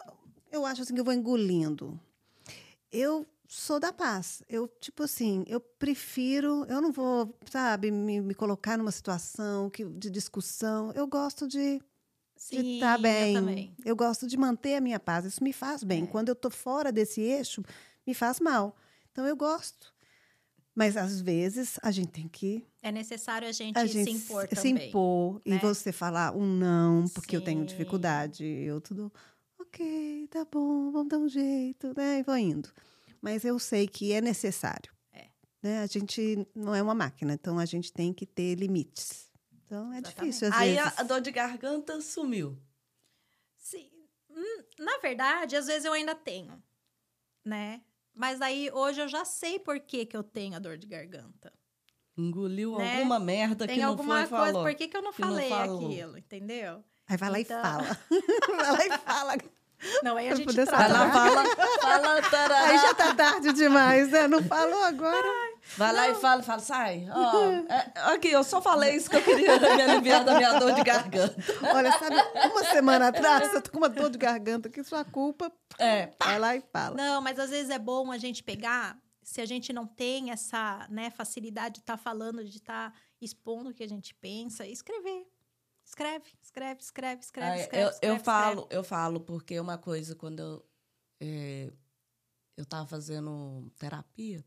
[0.51, 1.99] eu acho assim que eu vou engolindo.
[2.91, 4.41] Eu sou da paz.
[4.49, 9.83] Eu, tipo assim, eu prefiro, eu não vou, sabe, me, me colocar numa situação que,
[9.83, 10.91] de discussão.
[10.93, 11.81] Eu gosto de
[12.37, 13.33] estar eu bem.
[13.33, 13.75] também.
[13.83, 15.25] Eu gosto de manter a minha paz.
[15.25, 16.03] Isso me faz bem.
[16.03, 16.07] É.
[16.07, 17.63] Quando eu tô fora desse eixo,
[18.05, 18.75] me faz mal.
[19.11, 19.93] Então eu gosto.
[20.77, 24.47] Mas às vezes a gente tem que É necessário a gente, a gente se impor
[24.47, 24.89] se também.
[24.89, 25.59] impor e né?
[25.59, 27.65] você falar um não, porque eu tenho Sim.
[27.65, 28.45] dificuldade.
[28.45, 29.11] Eu tudo,
[29.59, 32.19] ok, tá bom, vamos dar um jeito, né?
[32.19, 32.69] E vou indo.
[33.19, 34.93] Mas eu sei que é necessário.
[35.11, 35.25] É.
[35.63, 35.79] né?
[35.81, 39.31] A gente não é uma máquina, então a gente tem que ter limites.
[39.65, 40.19] Então é Exatamente.
[40.19, 40.93] difícil às Aí vezes.
[40.95, 42.55] a, a dor de garganta sumiu.
[43.57, 43.89] Sim.
[44.29, 46.61] Hum, Na verdade, às vezes eu ainda tenho,
[47.43, 47.81] né?
[48.17, 51.53] Mas aí hoje eu já sei por que, que eu tenho a dor de garganta.
[52.17, 52.95] Engoliu Né?
[52.95, 54.63] alguma merda Tem que não alguma foi coisa, falou.
[54.63, 55.85] por que, que eu não que não falei falou.
[55.85, 56.83] aquilo, entendeu?
[57.07, 57.97] Aí vai lá Então- e fala.
[58.57, 59.37] vai lá e fala.
[60.03, 60.71] Não, aí a gente trata.
[60.71, 61.43] Vai lá, fala,
[61.79, 62.67] fala, tarará.
[62.69, 64.27] Aí já tá tarde demais, né?
[64.27, 65.27] Não falou agora.
[65.75, 67.07] Vai lá e fala, fala, sai.
[67.09, 70.73] Ó, é, aqui, eu só falei isso que eu queria me aliviar da minha dor
[70.73, 71.35] de garganta.
[71.73, 72.15] Olha, sabe,
[72.49, 75.51] uma semana atrás, eu tô com uma dor de garganta, que sua culpa.
[75.77, 76.95] É, Vai lá e fala.
[76.95, 80.87] Não, mas às vezes é bom a gente pegar, se a gente não tem essa
[80.89, 85.27] né, facilidade de estar falando, de estar expondo o que a gente pensa, escrever.
[85.85, 87.85] Escreve, escreve, escreve, escreve, escreve.
[87.85, 90.65] eu, escreve, eu falo, eu falo, porque uma coisa, quando eu,
[91.21, 91.71] é,
[92.57, 94.43] eu tava fazendo terapia,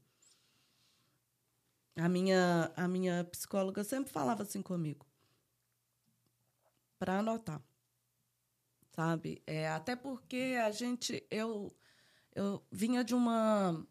[2.01, 5.07] a minha, a minha psicóloga sempre falava assim comigo,
[6.99, 7.63] para anotar,
[8.91, 9.43] sabe?
[9.47, 11.75] É, até porque a gente, eu,
[12.35, 13.87] eu vinha de uma,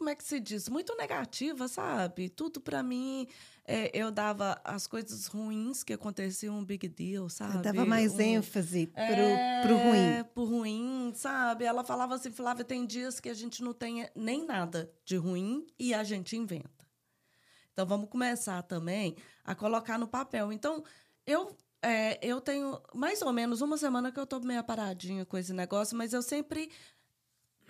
[0.00, 0.66] como é que se diz?
[0.66, 2.30] Muito negativa, sabe?
[2.30, 3.28] Tudo para mim,
[3.72, 7.56] é, eu dava as coisas ruins que aconteciam um big deal, sabe?
[7.58, 10.24] Eu dava mais Um- ênfase pro, é, pro ruim.
[10.34, 11.64] Pro ruim, sabe?
[11.64, 15.66] Ela falava assim, Flávia, tem dias que a gente não tem nem nada de ruim
[15.78, 16.86] e a gente inventa.
[17.72, 20.52] Então, vamos começar também a colocar no papel.
[20.52, 20.82] Então,
[21.24, 25.38] eu, é, eu tenho mais ou menos uma semana que eu tô meio paradinha com
[25.38, 26.70] esse negócio, mas eu sempre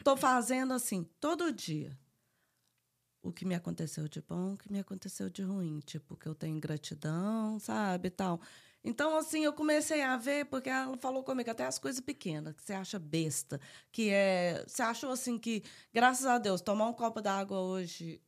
[0.03, 1.96] tô fazendo assim, todo dia.
[3.23, 5.81] O que me aconteceu de bom, o que me aconteceu de ruim.
[5.81, 8.41] Tipo, que eu tenho gratidão, sabe, tal.
[8.83, 12.62] Então, assim, eu comecei a ver, porque ela falou comigo, até as coisas pequenas, que
[12.62, 13.61] você acha besta,
[13.93, 14.64] que é...
[14.66, 15.62] Você achou, assim, que,
[15.93, 18.23] graças a Deus, tomar um copo d'água hoje,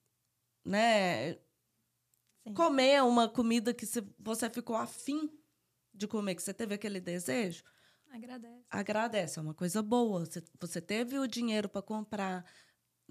[0.65, 1.39] né?
[2.47, 2.55] Sim.
[2.55, 3.87] Comer uma comida que
[4.19, 5.31] você ficou afim
[5.95, 7.65] de comer, que você teve aquele desejo,
[8.11, 8.67] Agradece.
[8.71, 10.27] agradece, é uma coisa boa.
[10.27, 12.45] Você, você teve o dinheiro para comprar,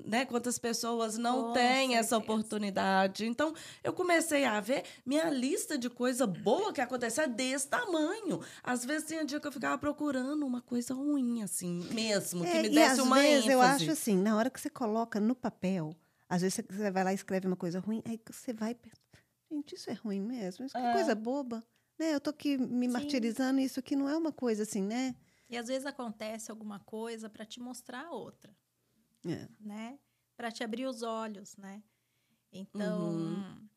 [0.06, 0.26] né?
[0.26, 3.26] Quantas pessoas não Com têm essa oportunidade?
[3.26, 8.42] Então, eu comecei a ver minha lista de coisa boa que aconteceu é desse tamanho.
[8.64, 12.62] Às vezes tinha dia que eu ficava procurando uma coisa ruim, assim, mesmo, que É,
[12.62, 13.52] me e desse às uma vezes ênfase.
[13.54, 15.96] eu acho assim, na hora que você coloca no papel,
[16.30, 18.72] às vezes você- vai lá e escreve uma coisa ruim, aí você vai
[19.52, 20.66] e gente, isso é ruim mesmo?
[20.66, 20.92] Isso que É.
[20.92, 21.64] coisa boba.
[22.00, 22.16] Né?
[22.16, 22.94] Eu tô aqui me Sim.
[22.94, 25.14] martirizando, isso aqui não é uma coisa assim, né?
[25.50, 28.56] E às vezes acontece alguma coisa para te mostrar outra,
[29.26, 29.48] É.
[29.60, 30.00] né?
[30.36, 31.84] Para te abrir os olhos, né?
[32.52, 33.70] Então, Uhum.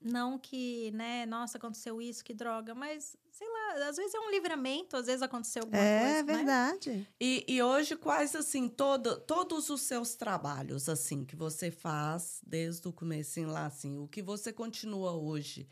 [0.00, 4.30] não que, né, nossa, aconteceu isso, que droga, mas sei lá, às vezes é um
[4.30, 6.50] livramento, às vezes aconteceu alguma É coisa, né?
[6.50, 7.08] verdade.
[7.20, 12.88] E, e hoje, quais, assim, todo, todos os seus trabalhos, assim, que você faz desde
[12.88, 15.68] o comecinho lá, assim, o que você continua hoje,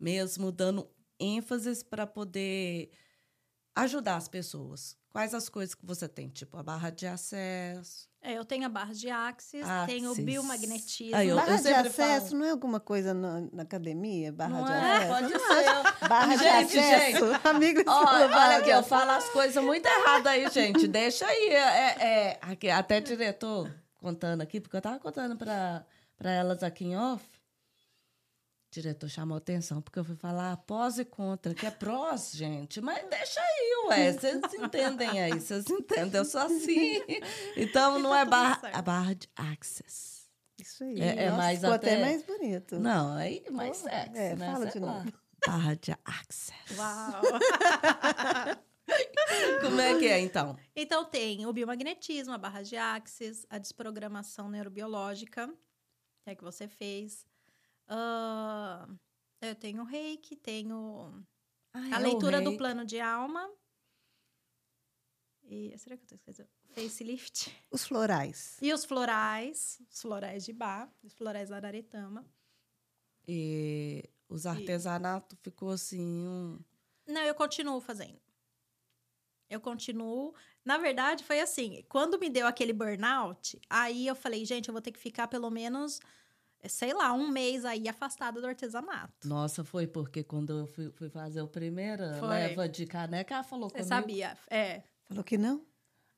[0.00, 2.90] mesmo dando ênfases para poder
[3.76, 4.96] ajudar as pessoas?
[5.10, 6.28] Quais as coisas que você tem?
[6.30, 8.08] Tipo, a barra de acesso.
[8.26, 10.24] É, eu tenho a barra de axis, tenho o Axis.
[10.24, 11.14] biomagnetismo.
[11.14, 12.38] Aí, eu- barra de sempre acesso falo.
[12.38, 14.32] não é alguma coisa na, na academia?
[14.32, 14.76] Barra Não de é?
[14.76, 15.08] acesso?
[15.08, 16.08] Pode ser.
[16.08, 17.24] Barra de Gente, acesso.
[17.48, 18.88] Amigo Ó, falou olha barra aqui, de eu acesso.
[18.88, 20.88] falo as coisas muito erradas aí, gente.
[20.88, 21.48] Deixa aí.
[21.50, 21.96] É,
[22.30, 23.70] é, aqui, até diretor
[24.00, 25.84] contando aqui, porque eu tava contando para
[26.22, 27.22] elas aqui em off.
[28.74, 32.80] Diretor chamou atenção, porque eu fui falar pós e contra, que é prós, gente.
[32.80, 34.12] Mas deixa aí, ué.
[34.12, 36.18] Vocês entendem aí, vocês entendem.
[36.18, 37.00] Eu sou assim.
[37.56, 40.24] Então, não tá é barra, a barra de access.
[40.60, 41.00] Isso aí.
[41.00, 42.78] É- é Nossa, mais ficou até- até mais bonito.
[42.80, 44.52] Não, aí mais Pô, sexy, é, né?
[44.52, 44.92] fala Sei de lá.
[45.04, 45.12] novo.
[45.46, 46.74] Barra de access.
[46.76, 47.22] Uau!
[49.62, 50.56] Como é que é, então?
[50.74, 55.46] Então tem o biomagnetismo, a barra de axis, a desprogramação neurobiológica,
[56.24, 57.24] que é que você fez.
[57.88, 58.88] Ah,
[59.40, 61.24] eu tenho o reiki, tenho
[61.72, 63.50] Ah, a é leitura do plano de alma.
[65.42, 66.48] E será que eu tô esquecendo?
[66.74, 67.54] Facelift.
[67.70, 68.56] Os florais.
[68.60, 72.24] E os florais, os florais de bar, os florais da Araretama.
[73.28, 76.58] E os artesanatos ficou assim, um...
[77.06, 78.20] Não, eu continuo fazendo.
[79.48, 80.34] Eu continuo.
[80.64, 84.80] Na verdade, foi assim: quando me deu aquele burnout, aí eu falei, gente, eu vou
[84.82, 86.00] ter que ficar pelo menos,
[86.68, 89.12] sei lá, um mês aí afastada do artesanato.
[89.28, 92.28] Nossa, foi porque quando eu fui, fui fazer a primeira Foi.
[92.28, 93.88] leva de caneca, ela falou Você comigo...
[93.88, 94.36] sabia?
[94.50, 94.82] É.
[95.08, 95.62] Falou que não?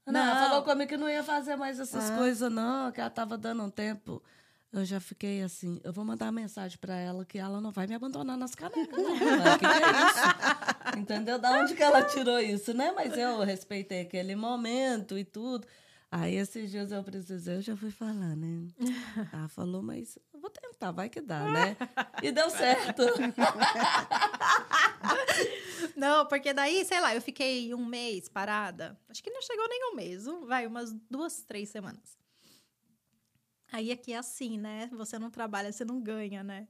[0.07, 0.49] Não, ela Não.
[0.49, 2.16] falou comigo que não ia fazer mais essas Ah.
[2.16, 4.22] coisas, não, que ela tava dando um tempo.
[4.72, 7.94] Eu já fiquei assim, eu vou mandar mensagem pra ela que ela não vai me
[7.94, 9.14] abandonar nas canecas, não.
[9.14, 10.99] O que, que é isso?
[11.01, 11.38] Entendeu?
[11.38, 12.92] Da onde que ela tirou isso, né?
[12.94, 15.66] Mas eu respeitei aquele momento e tudo.
[16.18, 18.66] Aí esses dias eu precisei, eu já fui falar, né?
[19.34, 21.76] Ela falou, mas vou tentar, vai que dá, né?
[22.22, 23.02] E deu certo.
[25.94, 28.98] Não, porque daí, sei lá, eu fiquei um mês parada.
[29.10, 32.16] Acho que não chegou nem um mês, vai, umas duas, três semanas.
[33.70, 34.88] Aí aqui é assim, né?
[34.92, 36.66] Você não trabalha, você não ganha, né?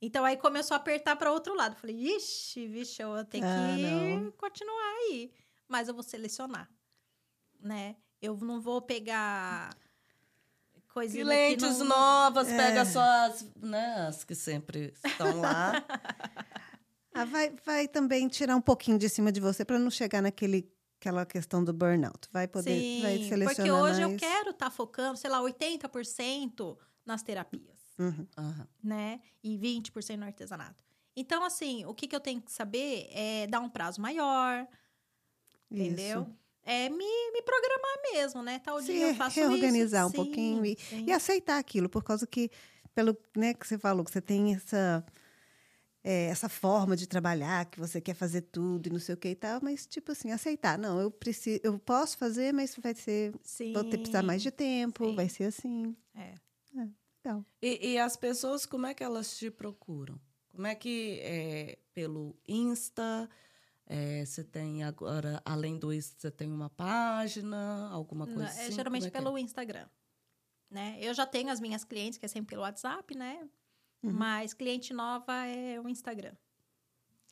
[0.00, 1.76] Então aí começou a apertar para outro lado.
[1.76, 4.30] Falei, ixi, vixe, eu tenho ah, que não.
[4.32, 5.30] continuar aí.
[5.68, 6.70] Mas eu vou selecionar,
[7.60, 7.94] né?
[8.20, 9.76] Eu não vou pegar
[10.92, 11.86] coisinha Clientes não...
[11.86, 12.56] novas, é.
[12.56, 15.72] pega só as, né, as que sempre estão lá.
[17.14, 20.68] ah, vai, vai também tirar um pouquinho de cima de você para não chegar naquele
[21.00, 22.28] aquela questão do burnout.
[22.32, 24.12] Vai poder Sim, vai selecionar porque hoje mais.
[24.12, 28.26] eu quero estar tá focando, sei lá, 80% nas terapias, uhum.
[28.82, 29.20] né?
[29.42, 30.84] E 20% no artesanato.
[31.16, 34.66] Então, assim, o que, que eu tenho que saber é dar um prazo maior,
[35.70, 35.82] Isso.
[35.82, 36.36] entendeu?
[36.68, 38.58] É me, me programar mesmo, né?
[38.58, 40.08] Tal Se dia eu faço reorganizar isso.
[40.08, 42.50] um sim, pouquinho e, e, aceitar aquilo, por causa que,
[42.94, 45.02] pelo né, que você falou, que você tem essa,
[46.04, 49.30] é, essa forma de trabalhar, que você quer fazer tudo e não sei o que
[49.30, 50.76] e tal, mas, tipo assim, aceitar.
[50.76, 53.32] Não, eu preciso, eu posso fazer, mas vai ser.
[53.42, 55.14] Sim, vou ter precisar mais de tempo, sim.
[55.14, 55.96] vai ser assim.
[56.14, 56.34] É.
[56.76, 56.88] é
[57.24, 57.46] legal.
[57.62, 60.20] E, e, as pessoas, como é que elas te procuram?
[60.50, 63.26] Como é que é pelo Insta?
[63.90, 68.66] É, você tem agora, além do isso, você tem uma página, alguma coisa Não, é,
[68.66, 68.72] assim?
[68.72, 69.40] Geralmente é pelo é?
[69.40, 69.88] Instagram.
[70.70, 70.98] Né?
[71.00, 73.48] Eu já tenho as minhas clientes, que é sempre pelo WhatsApp, né?
[74.02, 74.12] Uhum.
[74.12, 76.34] Mas cliente nova é o Instagram,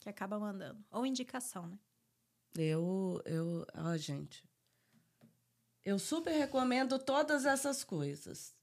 [0.00, 0.82] que acaba mandando.
[0.90, 1.78] Ou indicação, né?
[2.57, 4.42] Eu, eu, ó, gente,
[5.84, 8.57] eu super recomendo todas essas coisas,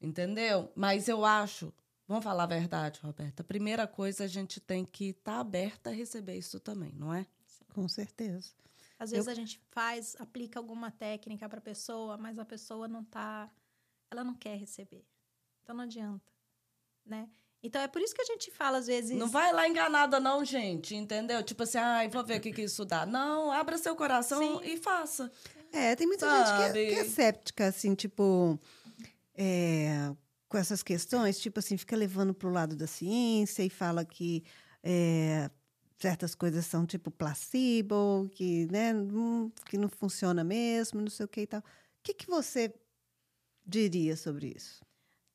[0.00, 0.70] entendeu?
[0.76, 1.74] Mas eu acho
[2.08, 3.42] Vamos falar a verdade, Roberta.
[3.42, 7.12] A primeira coisa, a gente tem que estar tá aberta a receber isso também, não
[7.12, 7.26] é?
[7.74, 8.52] Com certeza.
[8.98, 9.32] Às vezes Eu...
[9.32, 13.50] a gente faz, aplica alguma técnica para a pessoa, mas a pessoa não tá,
[14.10, 15.04] ela não quer receber.
[15.62, 16.32] Então não adianta,
[17.04, 17.28] né?
[17.62, 19.18] Então é por isso que a gente fala às vezes.
[19.18, 21.42] Não vai lá enganada, não, gente, entendeu?
[21.42, 23.04] Tipo assim, ai, vou ver o que, que isso dá.
[23.04, 24.64] Não, abra seu coração Sim.
[24.64, 25.30] e faça.
[25.72, 26.46] É, tem muita Sabe?
[26.46, 28.58] gente que é, que é séptica, assim, tipo.
[29.34, 30.14] É,
[30.56, 34.42] com essas questões, tipo assim, fica levando para o lado da ciência e fala que
[34.82, 35.50] é,
[35.98, 41.28] certas coisas são tipo placebo, que, né, hum, que não funciona mesmo, não sei o
[41.28, 41.60] que e tal.
[41.60, 41.64] O
[42.02, 42.74] que, que você
[43.66, 44.82] diria sobre isso?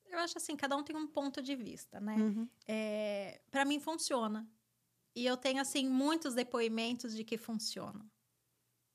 [0.09, 2.15] Eu acho assim, cada um tem um ponto de vista, né?
[2.15, 2.49] Uhum.
[2.67, 4.49] É, para mim funciona.
[5.15, 8.03] E eu tenho assim muitos depoimentos de que funciona,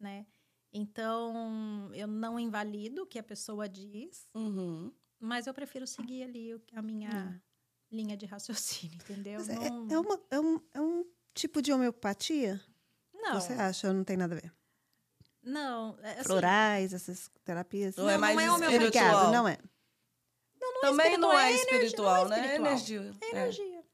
[0.01, 0.27] né?
[0.73, 4.93] Então, eu não invalido o que a pessoa diz, uhum.
[5.19, 7.41] Mas eu prefiro seguir ali a minha hum.
[7.91, 9.41] linha de raciocínio, entendeu?
[9.41, 9.89] É, não...
[9.91, 11.05] é, uma, é, um, é um
[11.35, 12.61] tipo de homeopatia?
[13.15, 13.41] Não.
[13.41, 14.53] Você acha não tem nada a ver?
[15.43, 15.99] Não.
[16.03, 17.97] É, assim, Florais, essas terapias?
[17.97, 19.33] Não, não é mais não é espiritual.
[19.33, 19.59] Não é.
[20.61, 22.53] Não, não Também é não é espiritual, né?
[22.53, 23.13] É energia.
[23.21, 23.85] É energia.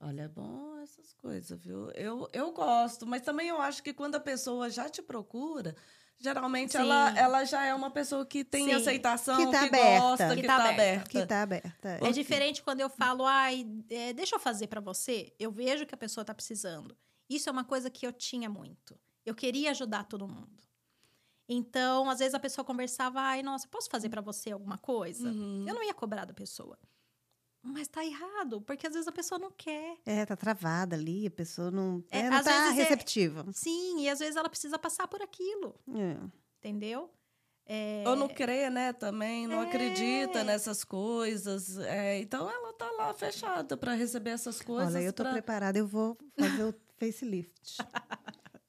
[0.00, 1.90] Olha, é bom essas coisas, viu?
[1.92, 5.76] Eu, eu gosto, mas também eu acho que quando a pessoa já te procura,
[6.18, 8.74] Geralmente ela, ela já é uma pessoa que tem Sim.
[8.74, 10.00] aceitação, que, tá que aberta.
[10.00, 11.08] gosta, que, que tá, tá aberta.
[11.08, 11.88] Que tá aberta.
[12.00, 15.32] É, é diferente quando eu falo, ai, é, deixa eu fazer para você.
[15.38, 16.96] Eu vejo que a pessoa tá precisando.
[17.28, 18.96] Isso é uma coisa que eu tinha muito.
[19.26, 20.62] Eu queria ajudar todo mundo.
[21.48, 25.28] Então, às vezes a pessoa conversava, ai, nossa, posso fazer para você alguma coisa?
[25.28, 25.64] Uhum.
[25.66, 26.78] Eu não ia cobrar da pessoa.
[27.62, 29.96] Mas tá errado, porque às vezes a pessoa não quer.
[30.04, 33.46] É, tá travada ali, a pessoa não, é, é não tá é receptiva.
[33.48, 35.74] É, sim, e às vezes ela precisa passar por aquilo.
[35.94, 36.16] É.
[36.58, 37.08] Entendeu?
[37.64, 38.02] É...
[38.06, 41.78] Ou não crê, né, também, não acredita nessas coisas.
[42.20, 44.94] então ela tá lá fechada para receber essas coisas.
[44.94, 45.32] Olha, eu tô pra...
[45.32, 47.78] preparada, eu vou fazer o facelift.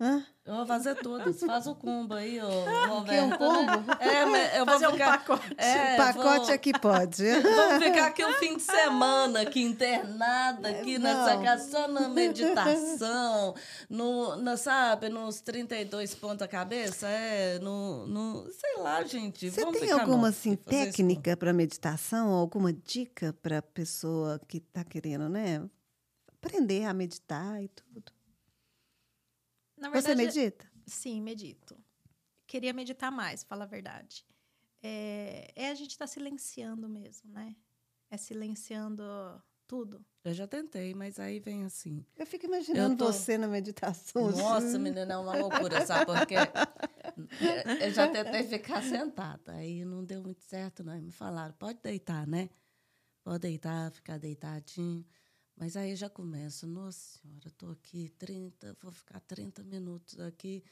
[0.03, 0.21] Hã?
[0.45, 1.39] Eu vou fazer todas.
[1.39, 2.49] Faz o combo aí, ô,
[2.89, 3.07] Roberto.
[3.07, 3.91] Que um combo?
[4.01, 5.07] É, eu fazer vou ficar...
[5.07, 5.55] um pacote.
[5.57, 6.53] É, pacote vou...
[6.53, 7.23] aqui pode.
[7.39, 11.03] Vamos ficar aqui o fim de semana, aqui internada, aqui Não.
[11.03, 13.55] nessa casa, só na meditação,
[13.89, 19.49] no, no, sabe, nos 32 pontos a cabeça, é, no, no sei lá, gente.
[19.49, 25.63] Você tem alguma, assim, técnica para meditação, alguma dica para pessoa que está querendo, né,
[26.33, 28.11] aprender a meditar e tudo?
[29.83, 30.71] Na verdade, Você medita?
[30.87, 31.77] Sim, medito.
[32.47, 34.25] Queria meditar mais, fala a verdade.
[34.81, 37.53] É, é a gente estar tá silenciando mesmo, né?
[38.09, 39.03] É silenciando
[39.67, 40.05] tudo.
[40.23, 42.05] Eu já tentei, mas aí vem assim.
[42.15, 43.11] Eu fico imaginando eu tô...
[43.11, 44.31] você na meditação.
[44.31, 44.77] Nossa, assim.
[44.77, 46.05] menina, é uma loucura, sabe?
[46.05, 46.35] Porque
[47.81, 49.51] eu já tentei ficar sentada.
[49.51, 50.97] Aí não deu muito certo, não.
[50.97, 52.49] E me falaram, pode deitar, né?
[53.21, 55.05] Pode deitar, ficar deitadinho.
[55.55, 60.63] Mas aí já começo, nossa senhora, estou aqui 30, vou ficar 30 minutos aqui.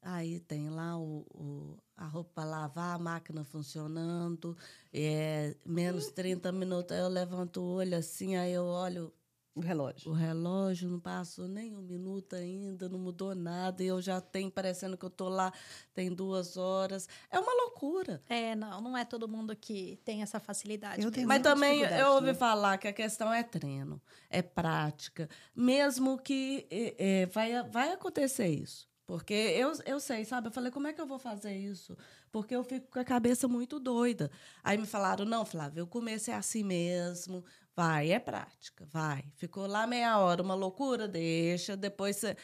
[0.00, 4.56] Aí tem lá o, o a roupa para lavar, a máquina funcionando,
[4.92, 9.12] é, menos 30 minutos, aí eu levanto o olho assim, aí eu olho
[9.56, 10.10] o relógio.
[10.10, 14.50] O relógio não passou nem um minuto ainda, não mudou nada, e eu já tenho,
[14.50, 15.50] parecendo que eu tô lá,
[15.94, 17.08] tem duas horas.
[17.30, 18.22] É uma loucura.
[18.28, 21.02] É, não, não é todo mundo que tem essa facilidade.
[21.02, 22.34] Eu tenho Mas também eu ouvi né?
[22.34, 25.26] falar que a questão é treino, é prática.
[25.54, 28.86] Mesmo que é, é, vai, vai acontecer isso.
[29.06, 30.48] Porque eu, eu sei, sabe?
[30.48, 31.96] Eu falei, como é que eu vou fazer isso?
[32.32, 34.30] Porque eu fico com a cabeça muito doida.
[34.64, 37.44] Aí me falaram, não, Flávia, o começo é assim mesmo,
[37.76, 39.22] vai, é prática, vai.
[39.36, 42.36] Ficou lá meia hora, uma loucura, deixa, depois você.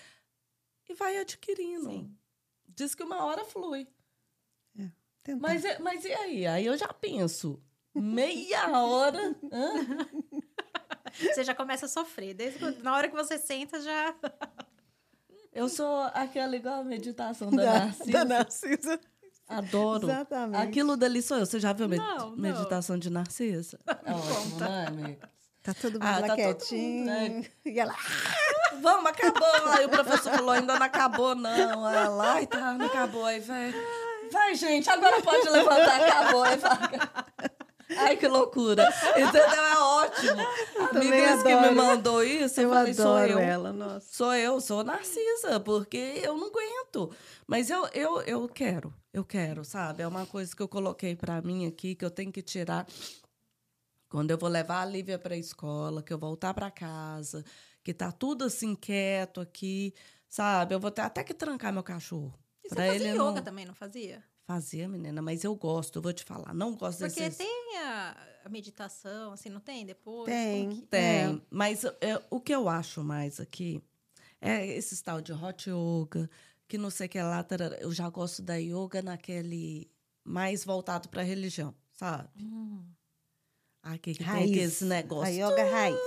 [0.88, 1.90] E vai adquirindo.
[1.90, 2.16] Sim.
[2.68, 3.88] Diz que uma hora flui.
[5.24, 6.46] É, mas, mas e aí?
[6.46, 7.62] Aí eu já penso,
[7.94, 9.34] meia hora.
[11.14, 12.34] você já começa a sofrer.
[12.34, 14.14] Desde na hora que você senta, já.
[15.54, 18.10] Eu sou aquela igual a meditação da, da Narcisa.
[18.10, 19.00] Da Narcisa.
[19.58, 20.10] Adoro.
[20.10, 20.62] Exatamente.
[20.62, 21.46] Aquilo dali sou eu.
[21.46, 23.00] Você já viu não, meditação não.
[23.00, 23.78] de Narcisa?
[24.04, 25.30] É ótimo, né, amiga?
[25.62, 26.98] Tá todo mundo ah, lá tá quietinho.
[26.98, 27.44] Mundo, né?
[27.64, 27.94] E ela...
[28.80, 29.72] Vamos, acabou.
[29.76, 31.88] Aí o professor falou, ainda não acabou, não.
[31.88, 33.24] Ela, ai, tá, não acabou.
[33.24, 33.72] Aí, vai,
[34.32, 36.42] vai, gente, agora pode levantar, acabou.
[36.42, 36.78] Aí, vai.
[37.98, 38.88] Ai, que loucura.
[39.10, 39.42] Entendeu?
[39.42, 40.42] É ótimo.
[40.90, 43.38] Amiga que me mandou isso, eu, eu falei, sou eu.
[43.38, 44.06] ela, nossa.
[44.12, 47.10] Sou eu, sou Narcisa, porque eu não aguento.
[47.46, 50.02] Mas eu, eu, eu quero, eu quero, sabe?
[50.02, 52.86] É uma coisa que eu coloquei para mim aqui, que eu tenho que tirar
[54.12, 57.42] quando eu vou levar a Lívia para a escola, que eu voltar para casa,
[57.82, 59.94] que tá tudo assim quieto aqui,
[60.28, 60.74] sabe?
[60.74, 62.38] Eu vou ter até que trancar meu cachorro.
[62.62, 63.42] E você fazia ele yoga não...
[63.42, 64.22] também, não fazia?
[64.52, 66.52] Fazia, menina, mas eu gosto, eu vou te falar.
[66.52, 67.38] Não gosto Porque desses...
[67.38, 70.26] tem a, a, meditação, assim, não tem depois?
[70.26, 70.82] Tem, que...
[70.82, 71.00] tem.
[71.00, 71.40] É.
[71.48, 73.82] Mas é, o que eu acho mais aqui
[74.42, 76.28] é esse tal de hot yoga,
[76.68, 77.46] que não sei o que lá.
[77.80, 79.90] Eu já gosto da yoga naquele
[80.22, 82.28] mais voltado para a religião, sabe?
[82.36, 82.84] Hum.
[83.82, 84.44] Aqui que raiz.
[84.44, 85.34] tem aqueles negócios.
[85.34, 85.98] A yoga raiz.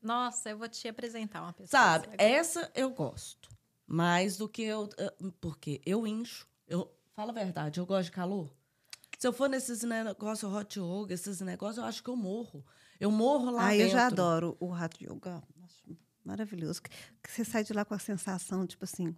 [0.00, 1.68] Nossa, eu vou te apresentar uma pessoa.
[1.68, 3.54] Sabe, essa eu gosto.
[3.86, 4.88] Mais do que eu.
[4.98, 6.48] Eh, porque eu incho.
[6.66, 8.50] Eu, fala a verdade, eu gosto de calor.
[9.18, 12.64] Se eu for nesses negócios hot yoga, esses negócios, eu acho que eu morro.
[12.98, 13.86] Eu morro lá ah, dentro.
[13.86, 15.42] eu já adoro o hot yoga.
[16.24, 16.82] Maravilhoso.
[16.82, 19.14] Que você sai de lá com a sensação, tipo assim,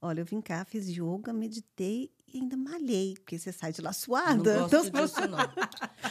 [0.00, 3.92] olha, eu vim cá, fiz yoga, meditei e ainda malhei, porque você sai de lá
[3.92, 4.60] suada.
[4.60, 5.04] Não gosto então...
[5.04, 5.38] disso, não.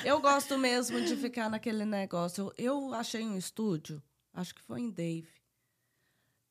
[0.05, 2.53] Eu gosto mesmo de ficar naquele negócio.
[2.57, 4.01] Eu achei um estúdio,
[4.33, 5.27] acho que foi em Dave,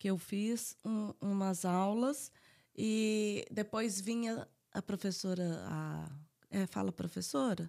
[0.07, 2.31] que eu fiz um, umas aulas
[2.77, 6.09] e depois vinha a professora, a,
[6.49, 7.69] é, fala professora?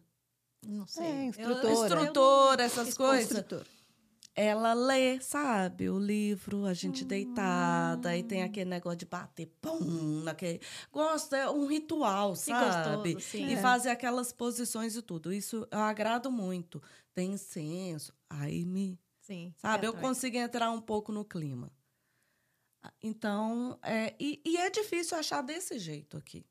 [0.63, 1.03] Não sei.
[1.03, 1.67] É, instrutora.
[1.67, 3.43] Eu, instrutora, essas coisas.
[4.35, 7.07] Ela lê, sabe, o livro, a gente hum.
[7.07, 10.61] deitada, e tem aquele negócio de bater, pum, naquele...
[10.91, 13.15] Gosta, é um ritual, sabe?
[13.15, 13.57] Gostoso, sim, e é.
[13.57, 15.33] fazer aquelas posições e tudo.
[15.33, 16.79] Isso eu agrado muito.
[17.15, 18.99] Tem incenso, aí me...
[19.21, 19.51] Sim.
[19.57, 21.71] Sabe, é eu consigo entrar um pouco no clima.
[23.01, 26.45] Então, é, e, e é difícil achar desse jeito aqui.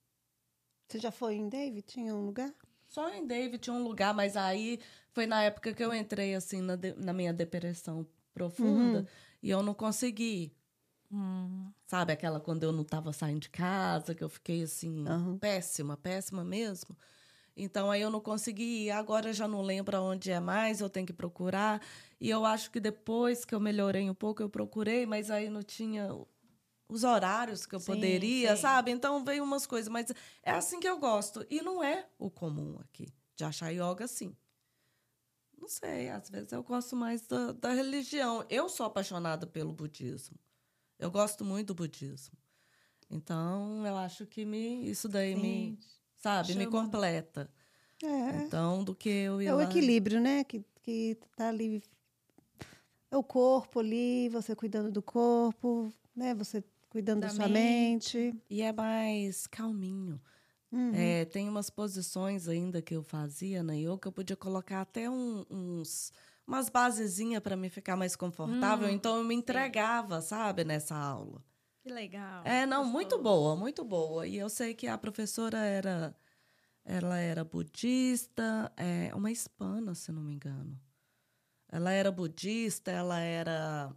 [0.88, 1.82] Você já foi em David?
[1.82, 2.54] Tinha um lugar?
[2.88, 4.78] Só em David tinha um lugar, mas aí
[5.12, 9.06] foi na época que eu entrei, assim, na, de, na minha depressão profunda uhum.
[9.42, 10.52] e eu não consegui.
[11.10, 11.70] Hum.
[11.86, 15.38] Sabe aquela quando eu não estava saindo de casa, que eu fiquei assim, uhum.
[15.38, 16.96] péssima, péssima mesmo.
[17.56, 18.90] Então aí eu não consegui ir.
[18.90, 21.80] Agora eu já não lembro onde é mais, eu tenho que procurar.
[22.20, 25.62] E eu acho que depois que eu melhorei um pouco, eu procurei, mas aí não
[25.62, 26.08] tinha
[26.88, 28.62] os horários que eu sim, poderia, sim.
[28.62, 28.90] sabe?
[28.90, 30.10] Então veio umas coisas, mas
[30.42, 31.46] é assim que eu gosto.
[31.50, 34.34] E não é o comum aqui, de achar yoga assim.
[35.58, 38.44] Não sei, às vezes eu gosto mais da, da religião.
[38.48, 40.38] Eu sou apaixonada pelo budismo.
[40.98, 42.36] Eu gosto muito do budismo.
[43.10, 45.40] Então, eu acho que me, isso daí Sim.
[45.40, 45.78] me,
[46.16, 46.64] sabe, Chama.
[46.64, 47.50] me completa.
[48.02, 48.42] É.
[48.42, 49.64] Então, do que eu É o lá...
[49.64, 50.44] equilíbrio, né?
[50.44, 51.82] Que, que tá ali.
[53.10, 56.34] É o corpo ali, você cuidando do corpo, né?
[56.34, 58.18] Você cuidando da, da sua mente.
[58.18, 58.42] mente.
[58.50, 60.20] E é mais calminho.
[60.72, 60.92] Uhum.
[60.94, 65.08] É, tem umas posições ainda que eu fazia na yoga que eu podia colocar até
[65.08, 66.12] um, uns
[66.46, 68.88] umas basezinhas para me ficar mais confortável.
[68.88, 70.28] Hum, então eu me entregava, sim.
[70.28, 71.42] sabe, nessa aula.
[71.82, 72.42] Que legal.
[72.44, 72.92] É, não, gostoso.
[72.92, 74.26] muito boa, muito boa.
[74.26, 76.14] E eu sei que a professora era
[76.84, 80.80] ela era budista, é uma hispana, se não me engano.
[81.76, 83.94] Ela era budista, ela era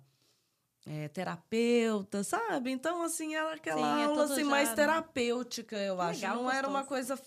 [0.85, 2.71] é, terapeuta, sabe?
[2.71, 4.75] Então, assim, era aquela Sim, é aula assim, já, mais né?
[4.75, 6.21] terapêutica, eu Legal, acho.
[6.27, 6.57] Não gostoso.
[6.57, 7.21] era uma coisa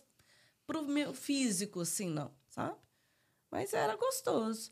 [0.66, 2.76] pro meu físico, assim, não, sabe?
[3.50, 4.70] Mas era gostoso.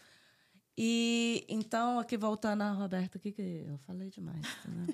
[0.76, 4.86] E então, aqui voltando a Roberta, o que, que eu falei demais, né?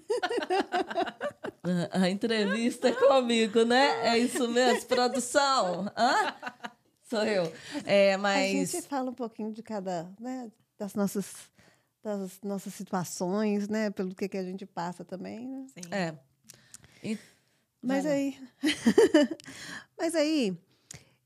[1.90, 4.14] A entrevista comigo, né?
[4.14, 5.90] É isso mesmo, produção?
[5.96, 6.32] Hã?
[7.02, 7.52] Sou eu.
[7.84, 8.70] É, mas...
[8.70, 10.48] A gente fala um pouquinho de cada, né?
[10.78, 11.34] Das nossas,
[12.02, 13.90] das nossas situações, né?
[13.90, 15.66] Pelo que, que a gente passa também, né?
[15.74, 15.94] Sim.
[15.94, 16.18] É.
[17.02, 17.18] E...
[17.82, 18.38] Mas aí...
[19.96, 20.56] mas aí,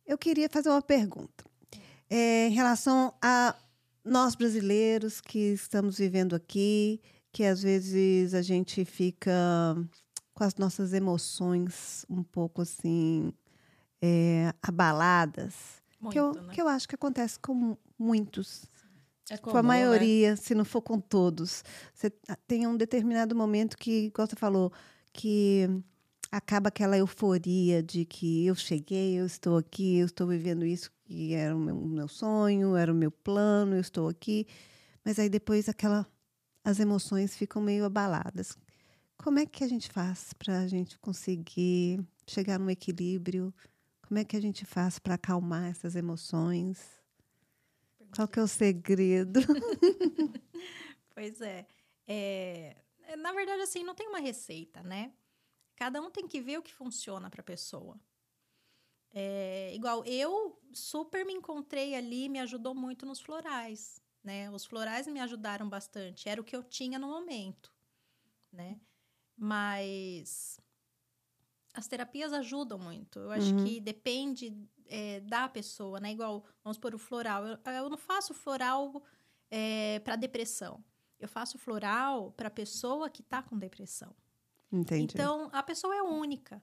[0.06, 1.44] eu queria fazer uma pergunta.
[2.08, 3.54] É, em relação a
[4.04, 7.00] nós brasileiros que estamos vivendo aqui,
[7.32, 9.32] que às vezes a gente fica
[10.34, 13.32] com as nossas emoções um pouco assim
[14.02, 15.54] é, abaladas,
[16.00, 16.54] Muito, que, eu, né?
[16.54, 18.64] que eu acho que acontece com muitos.
[19.30, 20.36] É comum, com a maioria, né?
[20.36, 21.64] se não for com todos.
[21.94, 22.10] Você
[22.48, 24.72] tem um determinado momento que, igual você falou,
[25.12, 25.68] que
[26.32, 31.32] acaba aquela euforia de que eu cheguei, eu estou aqui, eu estou vivendo isso que
[31.32, 34.46] era o meu, o meu sonho, era o meu plano, eu estou aqui.
[35.04, 36.06] Mas aí depois aquela
[36.64, 38.58] as emoções ficam meio abaladas.
[39.16, 43.54] Como é que a gente faz para a gente conseguir chegar num equilíbrio?
[44.06, 46.99] Como é que a gente faz para acalmar essas emoções?
[48.14, 49.40] Qual que é o segredo?
[51.14, 51.66] pois é.
[52.06, 52.76] é.
[53.18, 55.12] Na verdade, assim, não tem uma receita, né?
[55.76, 57.98] Cada um tem que ver o que funciona para a pessoa.
[59.12, 64.50] É, igual eu super me encontrei ali, me ajudou muito nos florais, né?
[64.50, 67.72] Os florais me ajudaram bastante, era o que eu tinha no momento,
[68.52, 68.80] né?
[69.36, 70.60] Mas
[71.74, 73.18] as terapias ajudam muito.
[73.18, 73.64] Eu acho uhum.
[73.64, 74.56] que depende
[74.90, 76.12] é, da pessoa, né?
[76.12, 77.46] Igual, vamos por o floral.
[77.46, 79.02] Eu, eu não faço floral
[79.50, 80.84] é, para depressão.
[81.18, 84.14] Eu faço floral para pessoa que está com depressão.
[84.72, 85.14] Entendi.
[85.14, 86.62] Então, a pessoa é única.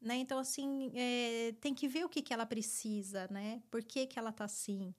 [0.00, 0.16] Né?
[0.16, 3.62] Então, assim, é, tem que ver o que, que ela precisa, né?
[3.70, 4.94] Por que, que ela tá assim.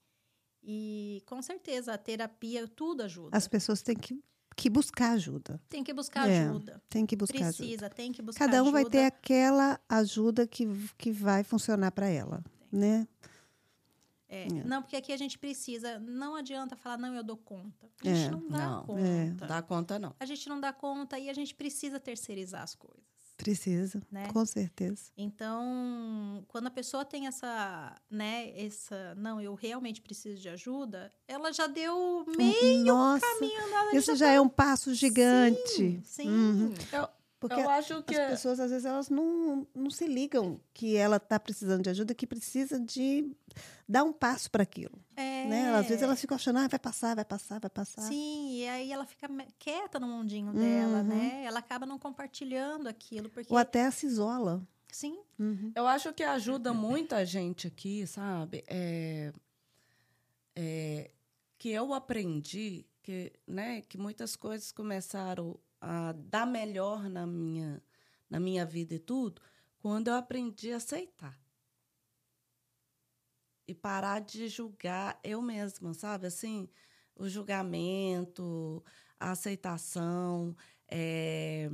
[0.62, 3.36] E, com certeza, a terapia, tudo ajuda.
[3.36, 4.22] As pessoas têm que,
[4.56, 5.60] que buscar ajuda.
[5.68, 6.82] Tem que buscar é, ajuda.
[6.88, 7.90] Tem que buscar Precisa, ajuda.
[7.90, 8.82] tem que buscar Cada um ajuda.
[8.82, 10.66] vai ter aquela ajuda que,
[10.98, 13.06] que vai funcionar para ela, né?
[14.30, 14.48] É, é.
[14.64, 15.98] Não, porque aqui a gente precisa.
[15.98, 17.90] Não adianta falar, não, eu dou conta.
[18.02, 18.30] A gente é.
[18.30, 19.00] não dá não, conta.
[19.00, 19.30] É.
[19.30, 20.14] Dá conta, não.
[20.20, 22.99] A gente não dá conta e a gente precisa terceirizar as coisas.
[23.40, 24.28] Precisa, né?
[24.32, 25.10] com certeza.
[25.16, 31.52] Então, quando a pessoa tem essa, né, essa, não, eu realmente preciso de ajuda, ela
[31.52, 33.96] já deu meio Nossa, caminho andado.
[33.96, 34.32] Isso já, tá...
[34.32, 35.60] é um passo gigante.
[35.68, 36.28] Sim, sim.
[36.28, 36.74] Uhum.
[36.92, 37.08] Eu,
[37.40, 41.16] porque eu acho que as pessoas, às vezes, elas não, não se ligam que ela
[41.16, 43.34] está precisando de ajuda, que precisa de
[43.88, 45.02] dar um passo para aquilo.
[45.16, 45.46] É.
[45.46, 45.74] Né?
[45.74, 48.02] Às vezes elas ficam achando, ah, vai passar, vai passar, vai passar.
[48.02, 49.26] Sim, e aí ela fica
[49.58, 50.52] quieta no mundinho uhum.
[50.52, 51.42] dela, né?
[51.46, 53.30] Ela acaba não compartilhando aquilo.
[53.30, 53.50] Porque...
[53.50, 54.62] Ou até se isola.
[54.92, 55.18] Sim.
[55.38, 55.72] Uhum.
[55.74, 58.62] Eu acho que ajuda muita gente aqui, sabe?
[58.68, 59.32] É,
[60.54, 61.10] é,
[61.56, 67.82] que eu aprendi que, né, que muitas coisas começaram a dar melhor na minha,
[68.28, 69.40] na minha vida e tudo,
[69.78, 71.38] quando eu aprendi a aceitar.
[73.66, 76.26] E parar de julgar eu mesma, sabe?
[76.26, 76.68] Assim,
[77.14, 78.84] o julgamento,
[79.18, 80.56] a aceitação.
[80.88, 81.70] É...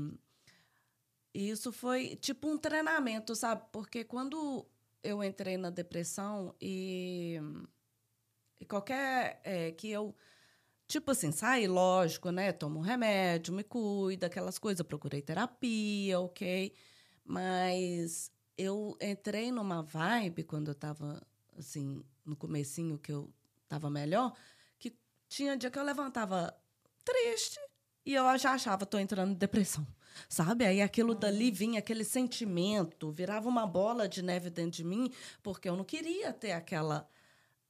[1.32, 3.64] Isso foi tipo um treinamento, sabe?
[3.72, 4.66] Porque quando
[5.02, 7.38] eu entrei na depressão e,
[8.60, 10.14] e qualquer é, que eu
[10.88, 12.52] Tipo assim, sai, lógico, né?
[12.52, 14.86] Tomo um remédio, me cuida, aquelas coisas.
[14.86, 16.72] procurei terapia, ok.
[17.24, 21.20] Mas eu entrei numa vibe quando eu tava,
[21.58, 23.32] assim, no comecinho que eu
[23.68, 24.32] tava melhor,
[24.78, 24.96] que
[25.28, 26.56] tinha dia que eu levantava
[27.04, 27.58] triste
[28.04, 29.86] e eu já achava, tô entrando em depressão.
[30.28, 30.64] Sabe?
[30.64, 35.10] Aí aquilo dali vinha, aquele sentimento, virava uma bola de neve dentro de mim,
[35.42, 37.08] porque eu não queria ter aquela,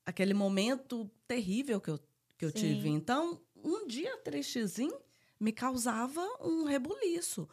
[0.04, 1.98] aquele momento terrível que eu
[2.36, 2.58] que eu Sim.
[2.58, 2.88] tive.
[2.88, 4.98] Então, um dia tristezinho
[5.38, 7.48] me causava um rebuliço.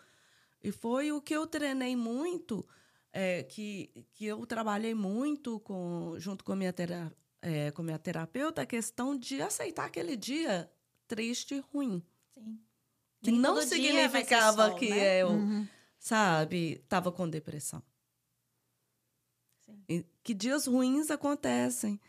[0.64, 2.66] E foi o que eu treinei muito,
[3.12, 8.00] é, que, que eu trabalhei muito com, junto com a minha, tera, é, com minha
[8.00, 10.72] terapeuta, a questão de aceitar aquele dia
[11.08, 12.02] triste e ruim.
[12.34, 12.60] Sim.
[13.22, 15.22] Que Nem não significava sol, que né?
[15.22, 15.68] eu, uhum.
[16.00, 17.82] sabe, estava com depressão.
[19.66, 20.04] Sim.
[20.22, 22.00] que dias ruins acontecem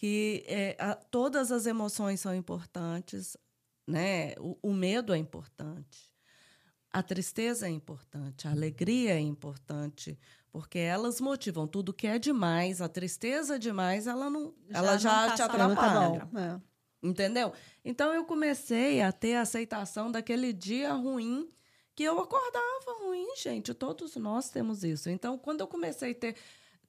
[0.00, 3.36] que é, a, todas as emoções são importantes,
[3.86, 4.32] né?
[4.38, 6.10] O, o, medo é importante,
[6.90, 10.18] a tristeza é importante, a alegria é importante,
[10.50, 12.80] porque elas motivam tudo que é demais.
[12.80, 16.26] A tristeza demais, ela não, já ela já tá te atrapalha.
[16.32, 17.06] Tá é.
[17.06, 17.52] Entendeu?
[17.84, 21.52] Então eu comecei a ter a aceitação daquele dia ruim
[21.94, 23.74] que eu acordava ruim, gente.
[23.74, 25.10] Todos nós temos isso.
[25.10, 26.36] Então, quando eu comecei a ter,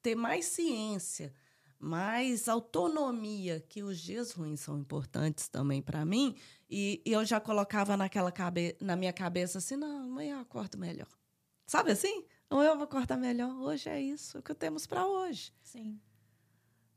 [0.01, 1.33] ter mais ciência
[1.81, 6.35] mais autonomia, que os dias ruins são importantes também para mim,
[6.69, 10.77] e, e, eu já colocava naquela cabe na minha cabeça assim, não, amanhã eu acordo
[10.77, 11.09] melhor.
[11.65, 12.23] Sabe assim?
[12.49, 13.49] Ou eu vou cortar melhor.
[13.61, 15.53] Hoje é isso, o que temos para hoje.
[15.63, 15.99] Sim.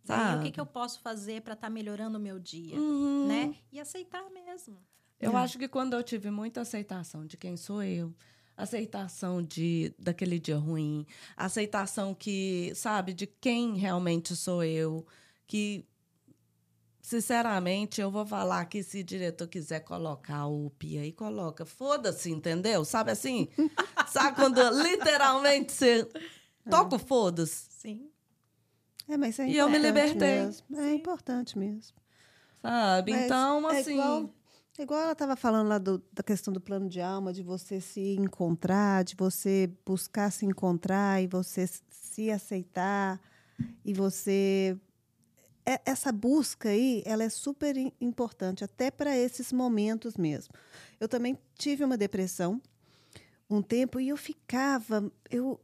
[0.04, 0.36] Sabe?
[0.36, 3.26] E o que, que eu posso fazer para estar tá melhorando o meu dia, uhum.
[3.26, 3.56] né?
[3.72, 4.84] E aceitar mesmo.
[5.18, 5.40] Eu é.
[5.40, 8.14] acho que quando eu tive muita aceitação de quem sou eu,
[8.56, 15.06] aceitação de daquele dia ruim, aceitação que, sabe, de quem realmente sou eu,
[15.46, 15.86] que
[17.04, 21.66] Sinceramente, eu vou falar que se o diretor quiser colocar o UPI aí, coloca.
[21.66, 22.82] Foda-se, entendeu?
[22.82, 23.46] Sabe assim?
[24.08, 26.08] Sabe quando literalmente você
[26.70, 27.66] toca o foda-se?
[27.68, 28.08] Sim.
[29.06, 30.44] É, mas é e eu me libertei.
[30.46, 30.80] Mesmo.
[30.80, 31.94] É importante mesmo.
[32.62, 33.12] Sabe?
[33.12, 33.92] Mas então, é assim.
[33.92, 34.34] Igual,
[34.78, 38.16] igual ela estava falando lá do, da questão do plano de alma, de você se
[38.16, 43.20] encontrar, de você buscar se encontrar e você se aceitar
[43.84, 44.76] e você
[45.66, 50.52] é, essa busca aí, ela é super importante, até para esses momentos mesmo.
[51.00, 52.60] Eu também tive uma depressão
[53.48, 55.60] um tempo e eu ficava, eu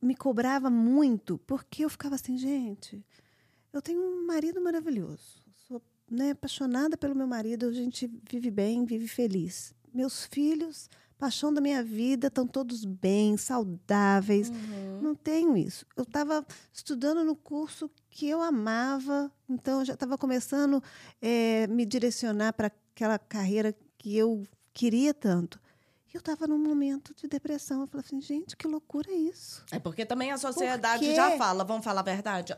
[0.00, 3.04] me cobrava muito, porque eu ficava assim, gente,
[3.72, 5.41] eu tenho um marido maravilhoso,
[6.12, 9.74] né, apaixonada pelo meu marido, a gente vive bem, vive feliz.
[9.92, 10.88] Meus filhos
[11.22, 14.48] paixão da minha vida, estão todos bem, saudáveis.
[14.48, 15.00] Uhum.
[15.00, 15.86] Não tenho isso.
[15.96, 20.82] Eu estava estudando no curso que eu amava, então eu já estava começando a
[21.24, 24.42] é, me direcionar para aquela carreira que eu
[24.74, 25.60] queria tanto.
[26.12, 27.80] E eu estava num momento de depressão.
[27.80, 29.64] Eu falei assim, gente, que loucura é isso?
[29.70, 32.54] É porque também a sociedade já fala, vamos falar a verdade,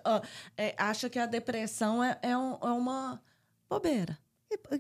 [0.56, 2.83] é, acha que a depressão é, é, um, é uma
[3.68, 4.18] bobeira.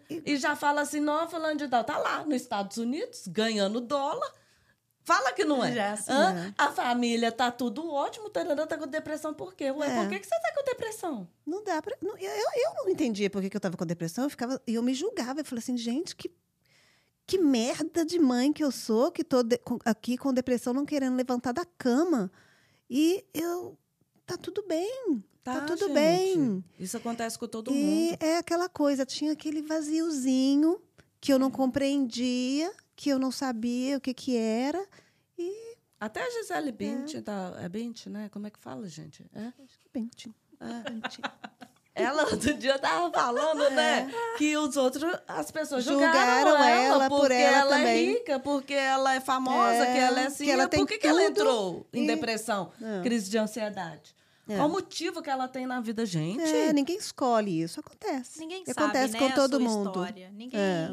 [0.08, 1.84] E já fala assim, não, falando de dólar.
[1.84, 4.32] Tá lá nos Estados Unidos, ganhando dólar.
[5.04, 5.72] Fala que não é.
[5.72, 6.54] Já, sim, é.
[6.56, 9.70] A família tá tudo ótimo, tarará, tá com depressão por quê?
[9.70, 10.00] Ué, é.
[10.00, 11.28] por que, que você tá com depressão?
[11.46, 11.94] Não dá pra.
[12.00, 14.24] Não, eu, eu não entendia por que, que eu tava com depressão.
[14.24, 14.60] Eu ficava.
[14.66, 15.40] Eu me julgava.
[15.40, 16.32] Eu falei assim, gente, que,
[17.26, 19.38] que merda de mãe que eu sou, que tô
[19.84, 22.32] aqui com depressão, não querendo levantar da cama.
[22.88, 23.76] E eu.
[24.24, 25.22] Tá tudo bem.
[25.44, 25.92] Tá, tá tudo gente.
[25.92, 26.64] bem.
[26.80, 28.18] Isso acontece com todo e mundo.
[28.22, 30.80] E é aquela coisa, tinha aquele vaziozinho
[31.20, 34.82] que eu não compreendia, que eu não sabia o que que era.
[35.38, 37.20] E até a Gisele Bint, é.
[37.20, 38.30] Da, é Bint, né?
[38.30, 39.24] Como é que fala, gente?
[39.34, 39.52] É?
[39.62, 40.26] Acho que Bint.
[40.60, 42.02] É.
[42.02, 44.04] Ela outro dia tava falando, né, é.
[44.06, 44.12] né?
[44.36, 48.40] Que os outros, as pessoas julgaram, julgaram ela, ela porque por ela, ela é rica,
[48.40, 50.44] porque ela é famosa, é, que ela é assim.
[50.44, 53.02] Que ela por que, que ela entrou em depressão, é.
[53.02, 54.14] crise de ansiedade?
[54.48, 54.56] É.
[54.56, 56.42] Qual o motivo que ela tem na vida, gente?
[56.42, 58.38] É, ninguém escolhe isso, acontece.
[58.38, 59.88] Ninguém acontece sabe, né, com todo mundo.
[59.88, 60.30] História.
[60.30, 60.90] Ninguém é.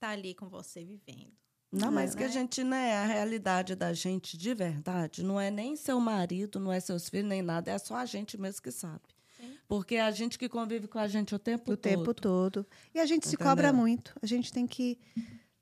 [0.00, 1.32] tá ali com você vivendo.
[1.70, 5.50] Não, mas é, que a gente, né, a realidade da gente de verdade não é
[5.50, 8.70] nem seu marido, não é seus filhos, nem nada, é só a gente mesmo que
[8.70, 9.02] sabe.
[9.36, 9.56] Sim.
[9.66, 11.92] Porque é a gente que convive com a gente o tempo o todo.
[11.92, 12.66] O tempo todo.
[12.94, 13.30] E a gente Entendeu?
[13.30, 14.14] se cobra muito.
[14.22, 14.98] A gente tem que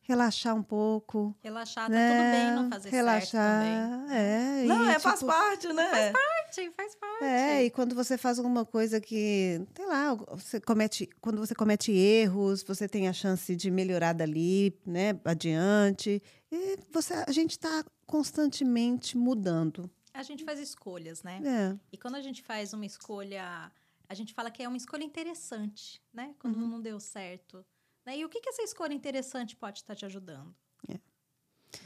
[0.02, 1.34] relaxar um pouco.
[1.40, 2.08] Relaxar, tá né?
[2.10, 4.16] tudo bem não fazer relaxar, certo também.
[4.16, 5.90] É, não, e, é, faz tipo, parte, né?
[5.90, 7.24] Faz parte, faz parte.
[7.24, 11.92] É, e quando você faz alguma coisa que, sei lá, você comete, quando você comete
[11.92, 16.22] erros, você tem a chance de melhorar dali, né, adiante.
[16.50, 19.90] E você, a gente está constantemente mudando.
[20.12, 21.40] A gente faz escolhas, né?
[21.44, 21.78] É.
[21.92, 23.72] E quando a gente faz uma escolha,
[24.08, 26.34] a gente fala que é uma escolha interessante, né?
[26.38, 26.68] Quando uhum.
[26.68, 27.64] não deu certo.
[28.04, 28.18] Né?
[28.18, 30.54] E o que, que essa escolha interessante pode estar te ajudando?
[30.88, 30.98] É.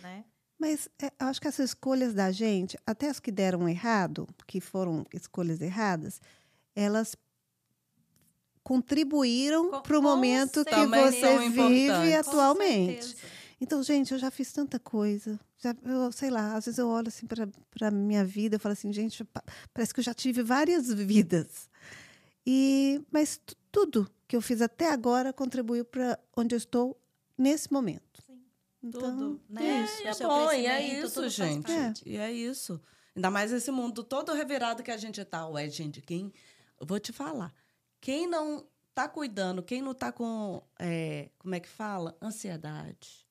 [0.02, 0.24] Né?
[0.58, 4.60] Mas é, eu acho que essas escolhas da gente, até as que deram errado, que
[4.60, 6.20] foram escolhas erradas,
[6.74, 7.14] elas
[8.62, 13.16] contribuíram para o momento que você vive atualmente.
[13.60, 15.38] Então, gente, eu já fiz tanta coisa.
[15.58, 17.48] Já, eu, sei lá, às vezes eu olho assim para
[17.88, 19.24] a minha vida e falo assim, gente,
[19.72, 21.70] parece que eu já tive várias vidas.
[22.46, 23.40] E, mas
[23.76, 26.98] tudo que eu fiz até agora contribuiu para onde eu estou
[27.36, 28.22] nesse momento.
[28.26, 28.42] Sim.
[28.82, 29.66] Então, tudo, né?
[29.66, 30.22] É, isso.
[30.22, 31.70] é bom, e é isso, gente.
[31.70, 31.92] É.
[32.06, 32.80] E é isso.
[33.14, 35.46] Ainda mais esse mundo todo revirado que a gente tá.
[35.48, 36.32] Ué, gente, quem.
[36.80, 37.52] Eu vou te falar.
[38.00, 40.62] Quem não tá cuidando, quem não tá com.
[40.78, 42.16] É, como é que fala?
[42.22, 43.26] Ansiedade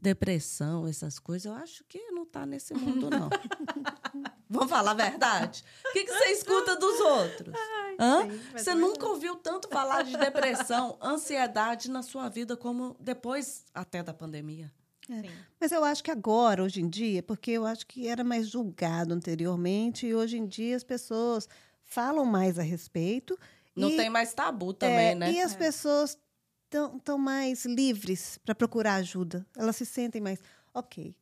[0.00, 3.28] depressão, essas coisas, eu acho que não está nesse mundo, não.
[4.50, 5.62] Vamos falar a verdade?
[5.88, 7.54] O que, que você escuta dos outros?
[7.96, 13.64] Ai, sim, você nunca ouviu tanto falar de depressão, ansiedade na sua vida como depois
[13.72, 14.72] até da pandemia.
[15.08, 15.22] É.
[15.60, 19.14] Mas eu acho que agora, hoje em dia, porque eu acho que era mais julgado
[19.14, 21.48] anteriormente, e hoje em dia as pessoas
[21.84, 23.38] falam mais a respeito.
[23.74, 25.32] Não e, tem mais tabu também, é, né?
[25.32, 25.58] E as é.
[25.58, 26.18] pessoas
[26.64, 29.46] estão tão mais livres para procurar ajuda.
[29.56, 30.40] Elas se sentem mais.
[30.74, 31.14] Ok.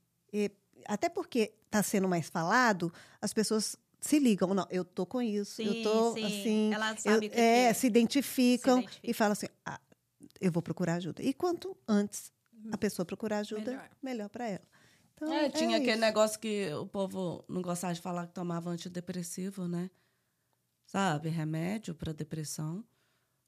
[0.87, 4.55] Até porque está sendo mais falado, as pessoas se ligam.
[4.55, 5.57] Não, eu tô com isso.
[5.57, 6.25] Sim, eu tô sim.
[6.25, 6.75] assim.
[6.75, 7.75] Ela sabe eu, que é, que...
[7.75, 9.81] Se, identificam se e falam assim: ah,
[10.41, 11.23] eu vou procurar ajuda.
[11.23, 12.71] E quanto antes a uhum.
[12.79, 14.69] pessoa procurar ajuda, melhor, melhor para ela.
[15.15, 16.01] Então, É, tinha aquele isso.
[16.01, 19.91] negócio que o povo não gostava de falar que tomava antidepressivo, né?
[20.87, 21.29] Sabe?
[21.29, 22.85] Remédio para depressão.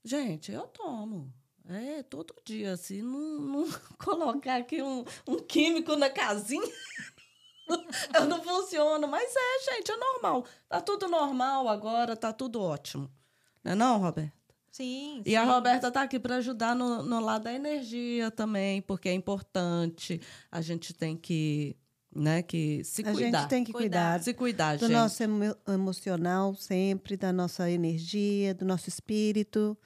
[0.05, 1.33] Gente, eu tomo.
[1.68, 3.68] É, todo dia, assim, não, não
[3.99, 6.66] colocar aqui um, um químico na casinha.
[8.14, 9.07] eu não funciono.
[9.09, 10.45] Mas é, gente, é normal.
[10.68, 13.11] Tá tudo normal agora, tá tudo ótimo.
[13.64, 14.33] Não é não, Roberto?
[14.73, 15.51] Sim, E a sim.
[15.51, 20.21] Roberta está aqui para ajudar no, no lado da energia também, porque é importante.
[20.51, 21.77] A gente tem que,
[22.14, 23.41] né, que se A cuidar.
[23.41, 24.12] gente tem que Cuidar.
[24.12, 24.93] cuidar Se cuidar, do gente.
[24.97, 29.77] nosso emo- emocional sempre, da nossa energia, do nosso espírito.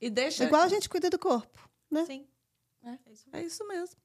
[0.00, 0.42] E deixa.
[0.44, 2.04] Igual a gente cuida do corpo, né?
[2.04, 2.26] Sim.
[2.84, 2.90] É.
[2.90, 3.96] É isso É isso mesmo.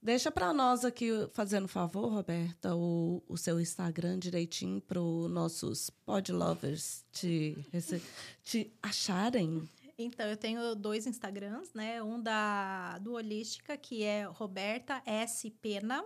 [0.00, 5.90] Deixa para nós aqui, fazendo favor, Roberta, o, o seu Instagram direitinho para os nossos
[5.90, 8.02] podlovers te, rece-
[8.44, 9.68] te acharem.
[9.98, 12.02] Então, eu tenho dois Instagrams, né?
[12.02, 15.50] Um da do Holística, que é Roberta S.
[15.50, 16.04] Pena.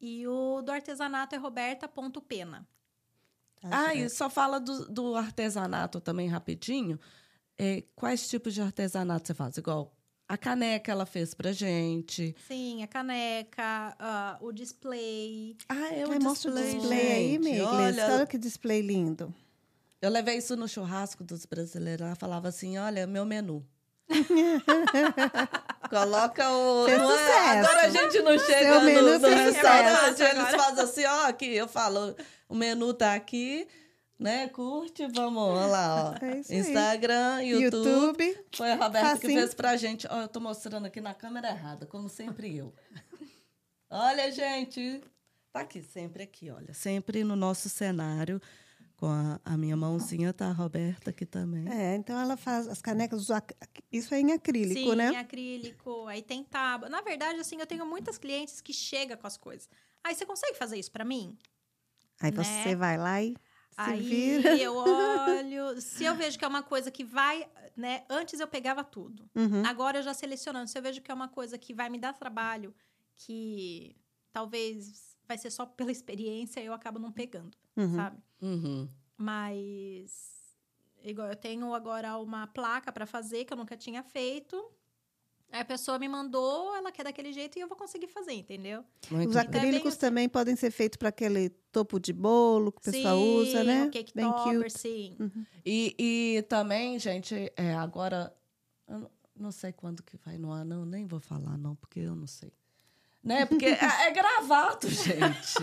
[0.00, 2.68] E o do artesanato é roberta.pena.
[3.60, 7.00] Tá, Ah, e só fala do, do artesanato também rapidinho.
[7.56, 9.56] É, quais tipos de artesanato você faz?
[9.56, 9.92] Igual
[10.28, 12.36] a caneca ela fez pra gente.
[12.46, 15.56] Sim, a caneca, ah, o display.
[15.68, 17.38] Ah, é Ai, mostra o display aí.
[17.38, 17.62] Miglis.
[17.62, 19.34] Olha, Olha que display lindo.
[20.02, 22.06] eu levei isso no churrasco dos brasileiros.
[22.06, 23.64] Ela falava assim: olha, meu menu.
[25.88, 26.84] Coloca o.
[26.84, 27.58] Fez não é?
[27.60, 31.54] Agora a gente não chega Seu no, menu no restaurante, eles fazem assim, ó, aqui,
[31.54, 32.14] eu falo,
[32.48, 33.66] o menu tá aqui,
[34.18, 34.48] né?
[34.48, 36.14] Curte, vamos, olha lá, ó.
[36.24, 36.58] É isso aí.
[36.58, 38.24] Instagram, YouTube.
[38.24, 38.44] YouTube.
[38.56, 39.40] Foi a Roberta que Facinho.
[39.40, 40.06] fez pra gente.
[40.10, 42.74] Ó, eu tô mostrando aqui na câmera errada, como sempre eu.
[43.88, 45.02] olha, gente.
[45.52, 46.74] Tá aqui, sempre aqui, olha.
[46.74, 48.40] Sempre no nosso cenário.
[48.96, 51.68] Com a, a minha mãozinha, tá a Roberta aqui também.
[51.68, 53.28] É, então ela faz as canecas,
[53.92, 55.12] isso é em acrílico, Sim, né?
[55.12, 56.08] em acrílico.
[56.08, 56.88] Aí tem tábua.
[56.88, 59.68] Na verdade, assim, eu tenho muitas clientes que chegam com as coisas.
[60.02, 61.38] Aí, você consegue fazer isso pra mim?
[62.20, 62.42] Aí né?
[62.42, 63.36] você vai lá e
[63.84, 64.56] se Aí vira.
[64.56, 65.80] eu olho.
[65.80, 68.04] Se eu vejo que é uma coisa que vai, né?
[68.08, 69.28] Antes eu pegava tudo.
[69.34, 69.64] Uhum.
[69.66, 70.68] Agora eu já selecionando.
[70.68, 72.74] Se eu vejo que é uma coisa que vai me dar trabalho,
[73.16, 73.94] que
[74.32, 77.94] talvez vai ser só pela experiência, eu acabo não pegando, Uhum.
[77.96, 78.22] sabe?
[78.40, 78.88] Uhum.
[79.16, 80.56] Mas
[81.02, 84.56] igual eu tenho agora uma placa para fazer que eu nunca tinha feito.
[85.50, 88.84] Aí a pessoa me mandou, ela quer daquele jeito e eu vou conseguir fazer, entendeu?
[89.10, 89.44] Muito Os bem.
[89.44, 89.98] acrílicos assim.
[90.00, 93.84] também podem ser feitos para aquele topo de bolo que o pessoal sim, usa, né?
[93.84, 94.78] O cake Bem topper, cute.
[94.78, 95.16] sim.
[95.64, 98.34] E, e também, gente, é, agora.
[98.86, 102.00] Eu não- não sei quando que vai no ar, não, nem vou falar, não, porque
[102.00, 102.52] eu não sei.
[103.22, 103.44] Né?
[103.46, 105.54] Porque é, é gravado, gente.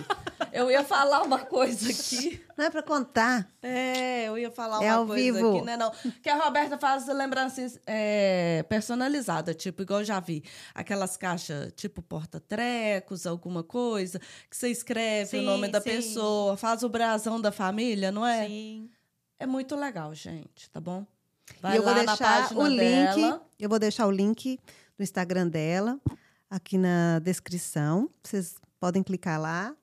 [0.51, 2.41] Eu ia falar uma coisa aqui.
[2.57, 3.49] Não é para contar.
[3.61, 5.55] É, eu ia falar É uma ao coisa vivo.
[5.57, 5.77] aqui, né?
[5.77, 5.91] Não.
[6.21, 10.43] Que a Roberta faz lembranças é, personalizadas, tipo, igual eu já vi.
[10.75, 15.89] Aquelas caixas, tipo, porta-trecos, alguma coisa, que você escreve o Sim, nome da sim.
[15.89, 18.45] pessoa, faz o brasão da família, não é?
[18.47, 18.89] Sim.
[19.39, 21.05] É muito legal, gente, tá bom?
[21.57, 23.47] e Vai eu vou lá na deixar página o link, dela.
[23.59, 24.59] eu vou deixar o link
[24.97, 25.99] do Instagram dela
[26.49, 28.09] aqui na descrição.
[28.23, 29.75] Vocês podem clicar lá,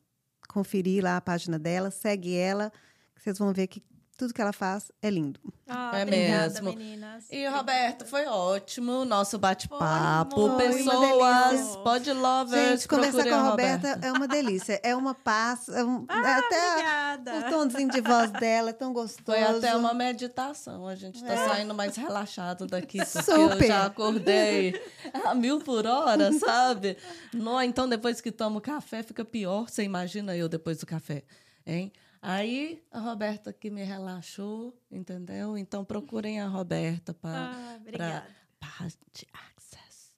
[0.48, 2.72] conferir lá a página dela, segue ela,
[3.16, 3.82] vocês vão ver que
[4.22, 5.40] tudo que ela faz é lindo.
[5.66, 6.72] Ah, É obrigada, mesmo.
[6.78, 7.24] meninas.
[7.28, 10.56] E, Roberto, foi ótimo o nosso bate-papo.
[10.56, 14.78] Pessoas, pode lovers, Gente, conversar com a Roberta é uma delícia.
[14.84, 15.68] É uma paz.
[15.68, 17.38] é um- Ah, até obrigada.
[17.48, 19.24] o tomzinho de voz dela é tão gostoso.
[19.24, 20.86] Foi até uma meditação.
[20.86, 21.48] A gente tá É.
[21.48, 23.66] saindo mais relaxado daqui, porque eu Super.
[23.66, 24.80] já acordei
[25.24, 26.96] a mil por hora, sabe?
[27.34, 29.68] Não, então, depois que tomo café, fica pior.
[29.68, 31.24] Você imagina eu depois do café,
[31.66, 31.92] hein?
[32.24, 35.58] Aí, a Roberta que me relaxou, entendeu?
[35.58, 38.26] Então, procurem a Roberta para Ah, obrigada.
[38.61, 40.12] paz de access.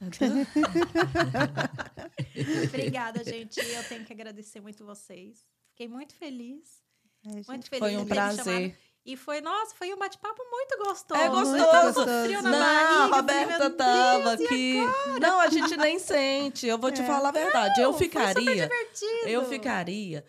[2.68, 3.58] Obrigada, gente.
[3.60, 5.44] Eu tenho que agradecer muito vocês.
[5.70, 6.80] Fiquei muito feliz.
[7.26, 8.34] É, gente, Muito feliz Foi de um ter me chamado.
[8.36, 8.78] prazer.
[9.04, 11.20] E foi, nossa, foi um bate-papo muito gostoso.
[11.20, 11.94] É Muito gostoso.
[11.94, 12.24] gostoso.
[12.24, 14.74] Frio na Não, barriga, a eu Roberta meu tava Deus, aqui.
[15.20, 16.66] Não, a gente nem sente.
[16.66, 17.80] Eu vou te falar a verdade.
[17.80, 18.62] eu Foi super ficaria.
[18.68, 19.28] divertido.
[19.28, 20.24] Eu ficaria,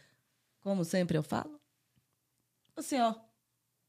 [0.62, 1.60] como sempre eu falo,
[2.76, 3.14] assim, ó.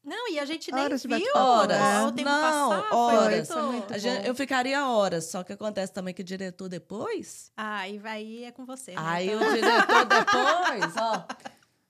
[0.03, 1.33] Não, e a gente nem Horas de viu.
[1.33, 1.79] Horas.
[2.07, 2.89] o tempo Não, passar.
[2.89, 3.35] foi horas.
[3.49, 5.23] muito- Foi muito A gente- eu ficaria horas.
[5.27, 7.49] Só que acontece também que o diretor depois.
[7.55, 8.91] Ah, e vai é com você.
[8.91, 8.97] né?
[9.01, 11.25] Aí Então- o diretor depois, ó.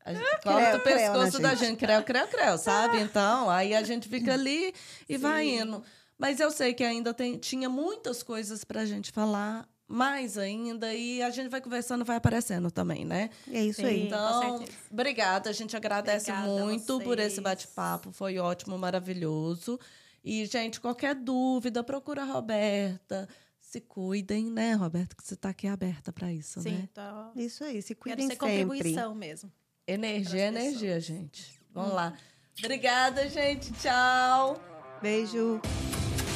[0.05, 1.69] A gente corta Creu, o creu, pescoço né, da gente?
[1.69, 2.99] gente, creu, creu, creu, sabe?
[2.99, 4.75] Então, aí a gente fica ali
[5.09, 5.61] e vai Sim.
[5.61, 5.83] indo.
[6.15, 11.21] Mas eu sei que ainda tem, tinha muitas coisas pra gente falar, mais ainda, e
[11.21, 13.29] a gente vai conversando, vai aparecendo também, né?
[13.51, 13.87] É isso Sim.
[13.87, 14.05] aí.
[14.07, 15.49] Então, obrigada.
[15.49, 18.11] A gente agradece Obrigada muito por esse bate-papo.
[18.11, 19.79] Foi ótimo, maravilhoso.
[20.23, 23.27] E, gente, qualquer dúvida, procura a Roberta.
[23.59, 25.15] se cuidem, né, Roberto?
[25.15, 26.89] Que você está aqui aberta para isso, Sim, né?
[26.93, 27.31] tá.
[27.35, 28.65] Isso aí, se Quero cuidem ser sempre.
[28.65, 29.51] contribuição mesmo.
[29.87, 31.03] Energia, energia, pessoas.
[31.03, 31.59] gente.
[31.73, 32.13] Vamos lá.
[32.59, 33.71] Obrigada, gente.
[33.73, 34.61] Tchau.
[35.01, 35.59] Beijo.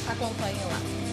[0.09, 1.06] Acompanhe lá.